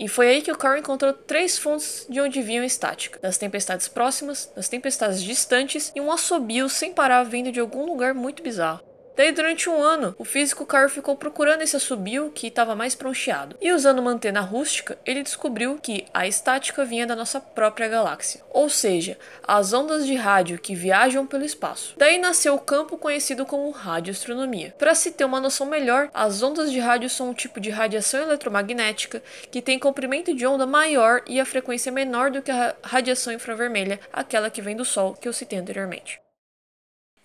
E 0.00 0.08
foi 0.08 0.30
aí 0.30 0.40
que 0.40 0.50
o 0.50 0.56
Carl 0.56 0.78
encontrou 0.78 1.12
três 1.12 1.58
fontes 1.58 2.06
de 2.08 2.18
onde 2.22 2.40
vinham 2.40 2.64
estática: 2.64 3.20
das 3.20 3.36
tempestades 3.36 3.86
próximas, 3.86 4.50
das 4.56 4.66
tempestades 4.66 5.22
distantes 5.22 5.92
e 5.94 6.00
um 6.00 6.10
assobio 6.10 6.70
sem 6.70 6.94
parar 6.94 7.22
vindo 7.24 7.52
de 7.52 7.60
algum 7.60 7.84
lugar 7.84 8.14
muito 8.14 8.42
bizarro. 8.42 8.89
Daí, 9.20 9.32
durante 9.32 9.68
um 9.68 9.82
ano, 9.82 10.14
o 10.18 10.24
físico 10.24 10.64
Carl 10.64 10.88
ficou 10.88 11.14
procurando 11.14 11.60
esse 11.60 11.76
assobio 11.76 12.32
que 12.34 12.46
estava 12.46 12.74
mais 12.74 12.94
proncheado. 12.94 13.54
E 13.60 13.70
usando 13.70 13.98
uma 13.98 14.12
antena 14.12 14.40
rústica, 14.40 14.98
ele 15.04 15.22
descobriu 15.22 15.76
que 15.76 16.06
a 16.14 16.26
estática 16.26 16.86
vinha 16.86 17.06
da 17.06 17.14
nossa 17.14 17.38
própria 17.38 17.86
galáxia, 17.86 18.40
ou 18.48 18.70
seja, 18.70 19.18
as 19.46 19.74
ondas 19.74 20.06
de 20.06 20.14
rádio 20.14 20.58
que 20.58 20.74
viajam 20.74 21.26
pelo 21.26 21.44
espaço. 21.44 21.92
Daí 21.98 22.16
nasceu 22.16 22.54
o 22.54 22.58
campo 22.58 22.96
conhecido 22.96 23.44
como 23.44 23.70
radioastronomia. 23.70 24.74
Para 24.78 24.94
se 24.94 25.10
ter 25.10 25.26
uma 25.26 25.38
noção 25.38 25.66
melhor, 25.66 26.08
as 26.14 26.42
ondas 26.42 26.72
de 26.72 26.80
rádio 26.80 27.10
são 27.10 27.28
um 27.28 27.34
tipo 27.34 27.60
de 27.60 27.68
radiação 27.68 28.22
eletromagnética 28.22 29.22
que 29.50 29.60
tem 29.60 29.78
comprimento 29.78 30.34
de 30.34 30.46
onda 30.46 30.64
maior 30.64 31.20
e 31.26 31.38
a 31.38 31.44
frequência 31.44 31.92
menor 31.92 32.30
do 32.30 32.40
que 32.40 32.50
a 32.50 32.74
radiação 32.82 33.34
infravermelha, 33.34 34.00
aquela 34.10 34.48
que 34.48 34.62
vem 34.62 34.74
do 34.74 34.84
Sol 34.86 35.12
que 35.12 35.28
eu 35.28 35.32
citei 35.34 35.58
anteriormente. 35.58 36.18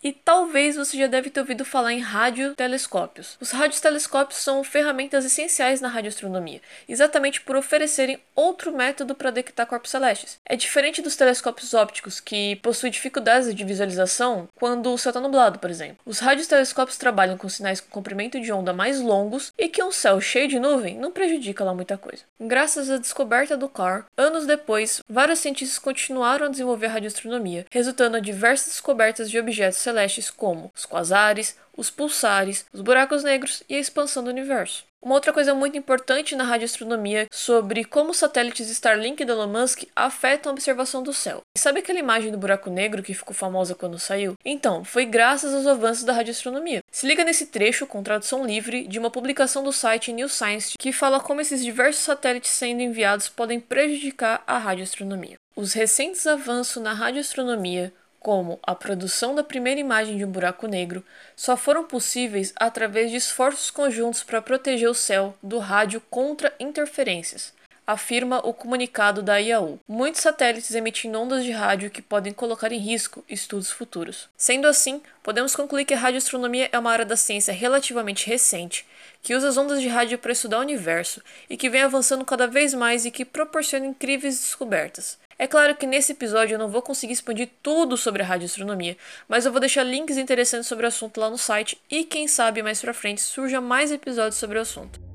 E 0.06 0.14
talvez 0.14 0.76
você 0.76 0.96
já 0.96 1.08
deve 1.08 1.32
ter 1.32 1.40
ouvido 1.40 1.66
falar 1.66 1.92
em 1.92 2.00
radiotelescópios. 2.00 3.40
Os 3.42 3.50
radiotelescópios 3.50 4.40
são 4.40 4.64
ferramentas 4.64 5.26
essenciais 5.26 5.82
na 5.82 5.88
radioastronomia, 5.88 6.62
exatamente 6.88 7.42
por 7.42 7.56
oferecerem 7.56 8.20
outro 8.36 8.72
método 8.72 9.16
para 9.16 9.32
detectar 9.32 9.66
corpos 9.66 9.90
celestes. 9.90 10.40
É 10.46 10.56
diferente 10.56 11.02
dos 11.02 11.16
telescópios 11.16 11.74
ópticos, 11.74 12.20
que 12.20 12.56
possuem 12.58 12.92
dificuldades 12.92 13.56
de 13.56 13.64
visualização 13.64 14.48
quando 14.54 14.94
o 14.94 14.98
céu 15.00 15.10
está 15.10 15.20
nublado, 15.20 15.58
por 15.58 15.72
exemplo. 15.72 15.98
Os 16.06 16.20
radiotelescópios 16.20 17.00
trabalham 17.00 17.36
com 17.36 17.50
sinais 17.50 17.82
com 17.82 17.90
comprimento 17.90 18.40
de 18.40 18.52
onda 18.52 18.72
mais 18.72 19.02
longos 19.02 19.54
e 19.58 19.68
que 19.68 19.82
um 19.82 19.92
céu 19.92 20.22
cheio 20.22 20.48
de 20.48 20.60
nuvem 20.60 21.00
não 21.00 21.12
prejudica 21.12 21.64
lá 21.64 21.74
muita 21.74 21.98
coisa. 21.98 22.22
Graças 22.40 22.92
à 22.92 22.98
descoberta 22.98 23.58
do 23.58 23.68
CAR, 23.68 24.06
anos 24.16 24.46
depois, 24.46 25.02
vários 25.10 25.40
cientistas 25.40 25.80
continuaram 25.80 26.46
a 26.46 26.50
desenvolver 26.50 26.86
a 26.86 26.90
radioastronomia, 26.90 27.66
resultando 27.72 28.20
em 28.20 28.22
diversas 28.22 28.68
descobertas 28.68 29.32
de 29.32 29.40
objetos 29.40 29.80
celestes 29.80 29.95
celestes 29.96 30.30
como 30.30 30.72
os 30.76 30.86
quasares, 30.86 31.58
os 31.78 31.90
pulsares, 31.90 32.66
os 32.74 32.82
buracos 32.82 33.24
negros 33.24 33.64
e 33.70 33.76
a 33.76 33.80
expansão 33.80 34.24
do 34.24 34.30
universo. 34.30 34.84
Uma 35.02 35.14
outra 35.14 35.32
coisa 35.32 35.54
muito 35.54 35.78
importante 35.78 36.36
na 36.36 36.44
radioastronomia 36.44 37.28
sobre 37.32 37.86
como 37.86 38.10
os 38.10 38.18
satélites 38.18 38.72
Starlink 38.72 39.22
e 39.22 39.30
Elon 39.30 39.48
Musk 39.48 39.84
afetam 39.96 40.50
a 40.50 40.54
observação 40.54 41.04
do 41.04 41.14
céu. 41.14 41.42
Sabe 41.56 41.80
aquela 41.80 42.00
imagem 42.00 42.32
do 42.32 42.40
buraco 42.40 42.72
negro 42.72 43.04
que 43.04 43.14
ficou 43.14 43.36
famosa 43.36 43.76
quando 43.76 44.00
saiu? 44.00 44.34
Então, 44.44 44.84
foi 44.84 45.06
graças 45.06 45.54
aos 45.54 45.68
avanços 45.68 46.04
da 46.04 46.14
radioastronomia. 46.14 46.82
Se 46.92 47.06
liga 47.06 47.24
nesse 47.24 47.48
trecho 47.48 47.86
com 47.86 48.02
tradução 48.02 48.44
livre 48.44 48.88
de 48.88 48.98
uma 48.98 49.12
publicação 49.12 49.64
do 49.64 49.72
site 49.72 50.12
New 50.12 50.28
Science 50.28 50.76
que 50.78 50.92
fala 50.92 51.20
como 51.20 51.40
esses 51.40 51.64
diversos 51.64 52.04
satélites 52.04 52.50
sendo 52.50 52.82
enviados 52.82 53.30
podem 53.30 53.60
prejudicar 53.60 54.44
a 54.48 54.58
radioastronomia. 54.58 55.38
Os 55.56 55.74
recentes 55.74 56.26
avanços 56.26 56.82
na 56.82 56.94
radioastronomia 56.94 57.94
como 58.26 58.60
a 58.64 58.74
produção 58.74 59.36
da 59.36 59.44
primeira 59.44 59.80
imagem 59.80 60.18
de 60.18 60.26
um 60.26 60.32
buraco 60.32 60.66
negro, 60.66 61.06
só 61.36 61.56
foram 61.56 61.84
possíveis 61.84 62.52
através 62.56 63.12
de 63.12 63.18
esforços 63.18 63.70
conjuntos 63.70 64.24
para 64.24 64.42
proteger 64.42 64.90
o 64.90 64.96
céu 64.96 65.38
do 65.44 65.60
rádio 65.60 66.02
contra 66.10 66.52
interferências, 66.60 67.54
afirma 67.86 68.40
o 68.40 68.52
comunicado 68.52 69.22
da 69.22 69.38
IAU. 69.38 69.80
Muitos 69.88 70.22
satélites 70.22 70.74
emitem 70.74 71.16
ondas 71.16 71.44
de 71.44 71.52
rádio 71.52 71.92
que 71.92 72.02
podem 72.02 72.34
colocar 72.34 72.72
em 72.72 72.80
risco 72.80 73.24
estudos 73.30 73.70
futuros. 73.70 74.28
Sendo 74.36 74.66
assim, 74.66 75.04
podemos 75.22 75.56
concluir 75.56 75.86
que 75.86 75.94
a 75.94 76.00
radioastronomia 76.00 76.68
é 76.72 76.80
uma 76.80 76.92
área 76.92 77.06
da 77.06 77.16
ciência 77.16 77.54
relativamente 77.54 78.26
recente, 78.26 78.88
que 79.22 79.36
usa 79.36 79.50
as 79.50 79.56
ondas 79.56 79.80
de 79.80 79.88
rádio 79.88 80.18
para 80.18 80.32
estudar 80.32 80.58
o 80.58 80.62
universo 80.62 81.22
e 81.48 81.56
que 81.56 81.70
vem 81.70 81.84
avançando 81.84 82.26
cada 82.26 82.48
vez 82.48 82.74
mais 82.74 83.06
e 83.06 83.12
que 83.12 83.24
proporciona 83.24 83.86
incríveis 83.86 84.40
descobertas. 84.40 85.24
É 85.38 85.48
claro 85.48 85.76
que 85.76 85.86
nesse 85.86 86.14
episódio 86.14 86.56
eu 86.56 86.60
não 86.60 86.70
vou 86.70 86.82
conseguir 86.82 87.14
expandir 87.14 87.50
tudo 87.62 87.98
sobre 87.98 88.24
a 88.24 88.26
radioastronomia, 88.26 88.98
mas 89.28 89.46
eu 89.46 89.52
vou 89.52 89.60
deixar 89.60 89.84
links 89.84 90.18
interessantes 90.18 90.68
sobre 90.68 90.86
o 90.86 90.88
assunto 90.88 91.20
lá 91.20 91.30
no 91.30 91.38
site 91.38 91.78
e 91.90 92.06
quem 92.06 92.28
sabe 92.28 92.64
mais 92.64 92.80
pra 92.80 92.94
frente 92.94 93.22
surja 93.22 93.60
mais 93.60 93.92
episódios 93.92 94.38
sobre 94.38 94.58
o 94.58 94.62
assunto. 94.62 95.15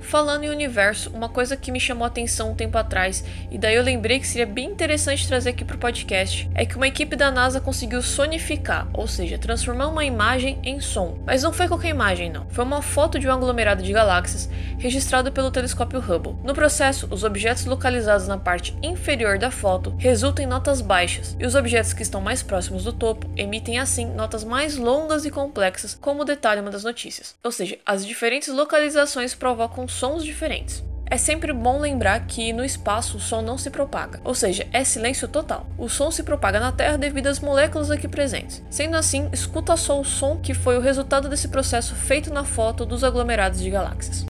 Falando 0.00 0.44
em 0.44 0.50
universo, 0.50 1.10
uma 1.10 1.28
coisa 1.28 1.56
que 1.56 1.72
me 1.72 1.80
chamou 1.80 2.04
a 2.04 2.08
atenção 2.08 2.50
um 2.50 2.54
tempo 2.54 2.78
atrás, 2.78 3.24
e 3.50 3.58
daí 3.58 3.74
eu 3.74 3.82
lembrei 3.82 4.18
que 4.18 4.26
seria 4.26 4.46
bem 4.46 4.70
interessante 4.70 5.26
trazer 5.26 5.50
aqui 5.50 5.64
para 5.64 5.76
o 5.76 5.78
podcast, 5.78 6.48
é 6.54 6.64
que 6.64 6.76
uma 6.76 6.88
equipe 6.88 7.16
da 7.16 7.30
NASA 7.30 7.60
conseguiu 7.60 8.00
sonificar, 8.00 8.88
ou 8.92 9.06
seja, 9.06 9.38
transformar 9.38 9.88
uma 9.88 10.04
imagem 10.04 10.58
em 10.62 10.80
som. 10.80 11.18
Mas 11.26 11.42
não 11.42 11.52
foi 11.52 11.68
qualquer 11.68 11.88
imagem, 11.88 12.30
não. 12.30 12.48
Foi 12.50 12.64
uma 12.64 12.80
foto 12.80 13.18
de 13.18 13.28
um 13.28 13.32
aglomerado 13.32 13.82
de 13.82 13.92
galáxias 13.92 14.48
registrado 14.78 15.32
pelo 15.32 15.50
telescópio 15.50 16.00
Hubble. 16.00 16.36
No 16.44 16.54
processo, 16.54 17.08
os 17.10 17.24
objetos 17.24 17.66
localizados 17.66 18.28
na 18.28 18.38
parte 18.38 18.76
inferior 18.82 19.38
da 19.38 19.50
foto 19.50 19.94
resultam 19.98 20.44
em 20.44 20.48
notas 20.48 20.80
baixas, 20.80 21.36
e 21.38 21.44
os 21.44 21.54
objetos 21.54 21.92
que 21.92 22.02
estão 22.02 22.20
mais 22.20 22.42
próximos 22.42 22.84
do 22.84 22.92
topo 22.92 23.28
emitem 23.36 23.78
assim 23.78 24.06
notas 24.06 24.44
mais 24.44 24.76
longas 24.76 25.24
e 25.24 25.30
complexas, 25.30 25.94
como 26.00 26.24
detalha 26.24 26.62
uma 26.62 26.70
das 26.70 26.84
notícias. 26.84 27.34
Ou 27.42 27.50
seja, 27.50 27.78
as 27.84 28.06
diferentes 28.06 28.48
localizações 28.48 29.34
provocam 29.34 29.87
sons 29.88 30.24
diferentes. 30.24 30.84
É 31.10 31.16
sempre 31.16 31.54
bom 31.54 31.78
lembrar 31.80 32.26
que 32.26 32.52
no 32.52 32.62
espaço 32.62 33.16
o 33.16 33.20
som 33.20 33.40
não 33.40 33.56
se 33.56 33.70
propaga, 33.70 34.20
ou 34.22 34.34
seja, 34.34 34.66
é 34.72 34.84
silêncio 34.84 35.26
total. 35.26 35.66
O 35.78 35.88
som 35.88 36.10
se 36.10 36.22
propaga 36.22 36.60
na 36.60 36.70
Terra 36.70 36.98
devido 36.98 37.28
às 37.28 37.40
moléculas 37.40 37.90
aqui 37.90 38.06
presentes. 38.06 38.62
Sendo 38.68 38.96
assim, 38.96 39.28
escuta 39.32 39.74
só 39.76 39.98
o 39.98 40.04
som 40.04 40.36
que 40.36 40.52
foi 40.52 40.76
o 40.76 40.82
resultado 40.82 41.28
desse 41.28 41.48
processo 41.48 41.94
feito 41.94 42.32
na 42.32 42.44
foto 42.44 42.84
dos 42.84 43.02
aglomerados 43.02 43.60
de 43.60 43.70
galáxias. 43.70 44.26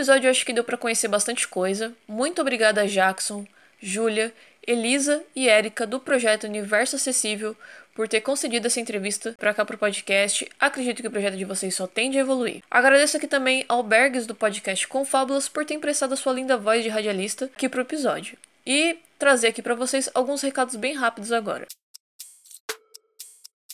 Episódio 0.00 0.28
eu 0.28 0.30
acho 0.30 0.46
que 0.46 0.52
deu 0.54 0.64
para 0.64 0.78
conhecer 0.78 1.08
bastante 1.08 1.46
coisa. 1.46 1.92
Muito 2.08 2.40
obrigada 2.40 2.80
a 2.80 2.86
Jackson, 2.86 3.46
Júlia, 3.82 4.32
Elisa 4.66 5.22
e 5.36 5.46
Érica 5.46 5.86
do 5.86 6.00
projeto 6.00 6.44
Universo 6.44 6.96
Acessível 6.96 7.54
por 7.94 8.08
ter 8.08 8.22
concedido 8.22 8.66
essa 8.66 8.80
entrevista 8.80 9.34
para 9.38 9.52
cá 9.52 9.62
pro 9.62 9.76
podcast. 9.76 10.48
Acredito 10.58 11.02
que 11.02 11.08
o 11.08 11.10
projeto 11.10 11.36
de 11.36 11.44
vocês 11.44 11.74
só 11.74 11.86
tende 11.86 12.16
a 12.16 12.22
evoluir. 12.22 12.62
Agradeço 12.70 13.18
aqui 13.18 13.26
também 13.26 13.62
ao 13.68 13.82
Bergs 13.82 14.26
do 14.26 14.34
podcast 14.34 14.88
Confábulas 14.88 15.50
por 15.50 15.66
ter 15.66 15.74
emprestado 15.74 16.14
a 16.14 16.16
sua 16.16 16.32
linda 16.32 16.56
voz 16.56 16.82
de 16.82 16.88
radialista 16.88 17.44
aqui 17.44 17.68
pro 17.68 17.82
episódio. 17.82 18.38
E 18.66 18.96
trazer 19.18 19.48
aqui 19.48 19.60
para 19.60 19.74
vocês 19.74 20.08
alguns 20.14 20.40
recados 20.40 20.76
bem 20.76 20.94
rápidos 20.94 21.30
agora. 21.30 21.66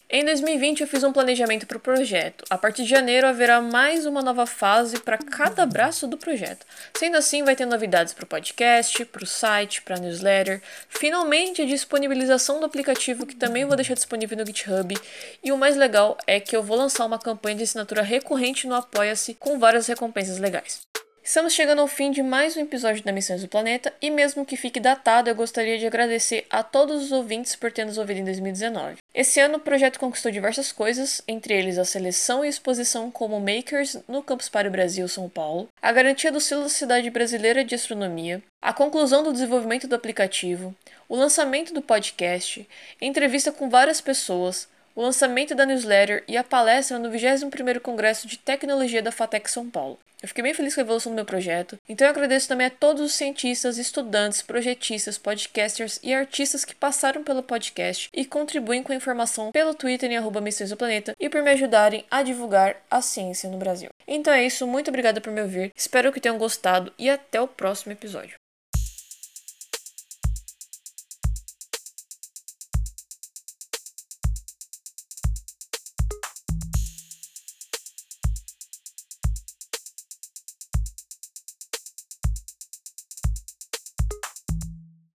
Em 0.08 0.24
2020 0.24 0.82
eu 0.82 0.86
fiz 0.86 1.02
um 1.02 1.12
planejamento 1.12 1.66
para 1.66 1.78
o 1.78 1.80
projeto. 1.80 2.44
A 2.48 2.56
partir 2.56 2.84
de 2.84 2.88
janeiro 2.88 3.26
haverá 3.26 3.60
mais 3.60 4.06
uma 4.06 4.22
nova 4.22 4.46
fase 4.46 5.00
para 5.00 5.18
cada 5.18 5.66
braço 5.66 6.06
do 6.06 6.16
projeto. 6.16 6.64
Sendo 6.96 7.16
assim, 7.16 7.42
vai 7.42 7.56
ter 7.56 7.66
novidades 7.66 8.12
para 8.14 8.22
o 8.22 8.26
podcast, 8.26 9.04
para 9.04 9.24
o 9.24 9.26
site, 9.26 9.82
para 9.82 9.96
a 9.96 9.98
newsletter. 9.98 10.62
Finalmente 10.88 11.60
a 11.60 11.66
disponibilização 11.66 12.60
do 12.60 12.66
aplicativo 12.66 13.26
que 13.26 13.34
também 13.34 13.64
vou 13.64 13.74
deixar 13.74 13.94
disponível 13.94 14.38
no 14.38 14.46
GitHub. 14.46 14.96
E 15.42 15.50
o 15.50 15.58
mais 15.58 15.76
legal 15.76 16.16
é 16.24 16.38
que 16.38 16.54
eu 16.54 16.62
vou 16.62 16.76
lançar 16.76 17.04
uma 17.04 17.18
campanha 17.18 17.56
de 17.56 17.64
assinatura 17.64 18.02
recorrente 18.02 18.68
no 18.68 18.76
Apoia-se 18.76 19.34
com 19.34 19.58
várias 19.58 19.88
recompensas 19.88 20.38
legais. 20.38 20.82
Estamos 21.26 21.54
chegando 21.54 21.80
ao 21.80 21.88
fim 21.88 22.12
de 22.12 22.22
mais 22.22 22.56
um 22.56 22.60
episódio 22.60 23.02
da 23.02 23.10
Missões 23.10 23.42
do 23.42 23.48
Planeta 23.48 23.92
e 24.00 24.12
mesmo 24.12 24.46
que 24.46 24.56
fique 24.56 24.78
datado, 24.78 25.28
eu 25.28 25.34
gostaria 25.34 25.76
de 25.76 25.84
agradecer 25.84 26.46
a 26.48 26.62
todos 26.62 27.02
os 27.02 27.10
ouvintes 27.10 27.56
por 27.56 27.72
ter 27.72 27.84
nos 27.84 27.98
ouvido 27.98 28.20
em 28.20 28.24
2019. 28.24 28.98
Esse 29.12 29.40
ano 29.40 29.56
o 29.56 29.60
projeto 29.60 29.98
conquistou 29.98 30.30
diversas 30.30 30.70
coisas, 30.70 31.20
entre 31.26 31.52
eles 31.52 31.78
a 31.78 31.84
seleção 31.84 32.44
e 32.44 32.48
exposição 32.48 33.10
como 33.10 33.40
Makers 33.40 33.98
no 34.06 34.22
Campus 34.22 34.48
Party 34.48 34.70
Brasil 34.70 35.08
São 35.08 35.28
Paulo, 35.28 35.66
a 35.82 35.90
garantia 35.90 36.30
do 36.30 36.40
selo 36.40 36.62
da 36.62 36.68
Cidade 36.68 37.10
Brasileira 37.10 37.64
de 37.64 37.74
Astronomia, 37.74 38.40
a 38.62 38.72
conclusão 38.72 39.24
do 39.24 39.32
desenvolvimento 39.32 39.88
do 39.88 39.96
aplicativo, 39.96 40.72
o 41.08 41.16
lançamento 41.16 41.74
do 41.74 41.82
podcast, 41.82 42.64
entrevista 43.00 43.50
com 43.50 43.68
várias 43.68 44.00
pessoas, 44.00 44.68
o 44.96 45.02
lançamento 45.02 45.54
da 45.54 45.66
newsletter 45.66 46.24
e 46.26 46.38
a 46.38 46.42
palestra 46.42 46.98
no 46.98 47.10
21º 47.10 47.80
Congresso 47.80 48.26
de 48.26 48.38
Tecnologia 48.38 49.02
da 49.02 49.12
FATEC 49.12 49.50
São 49.50 49.68
Paulo. 49.68 49.98
Eu 50.22 50.28
fiquei 50.28 50.42
bem 50.42 50.54
feliz 50.54 50.74
com 50.74 50.80
a 50.80 50.84
evolução 50.84 51.12
do 51.12 51.16
meu 51.16 51.26
projeto, 51.26 51.78
então 51.86 52.06
eu 52.06 52.10
agradeço 52.10 52.48
também 52.48 52.68
a 52.68 52.70
todos 52.70 53.02
os 53.02 53.12
cientistas, 53.12 53.76
estudantes, 53.76 54.40
projetistas, 54.40 55.18
podcasters 55.18 56.00
e 56.02 56.14
artistas 56.14 56.64
que 56.64 56.74
passaram 56.74 57.22
pelo 57.22 57.42
podcast 57.42 58.08
e 58.14 58.24
contribuem 58.24 58.82
com 58.82 58.92
a 58.92 58.96
informação 58.96 59.52
pelo 59.52 59.74
Twitter 59.74 60.10
em 60.10 60.16
arroba 60.16 60.40
Missões 60.40 60.70
do 60.70 60.76
Planeta 60.76 61.14
e 61.20 61.28
por 61.28 61.42
me 61.42 61.50
ajudarem 61.50 62.06
a 62.10 62.22
divulgar 62.22 62.76
a 62.90 63.02
ciência 63.02 63.50
no 63.50 63.58
Brasil. 63.58 63.90
Então 64.08 64.32
é 64.32 64.46
isso, 64.46 64.66
muito 64.66 64.88
obrigada 64.88 65.20
por 65.20 65.30
me 65.30 65.42
ouvir, 65.42 65.70
espero 65.76 66.10
que 66.10 66.20
tenham 66.20 66.38
gostado 66.38 66.90
e 66.98 67.10
até 67.10 67.38
o 67.38 67.46
próximo 67.46 67.92
episódio. 67.92 68.38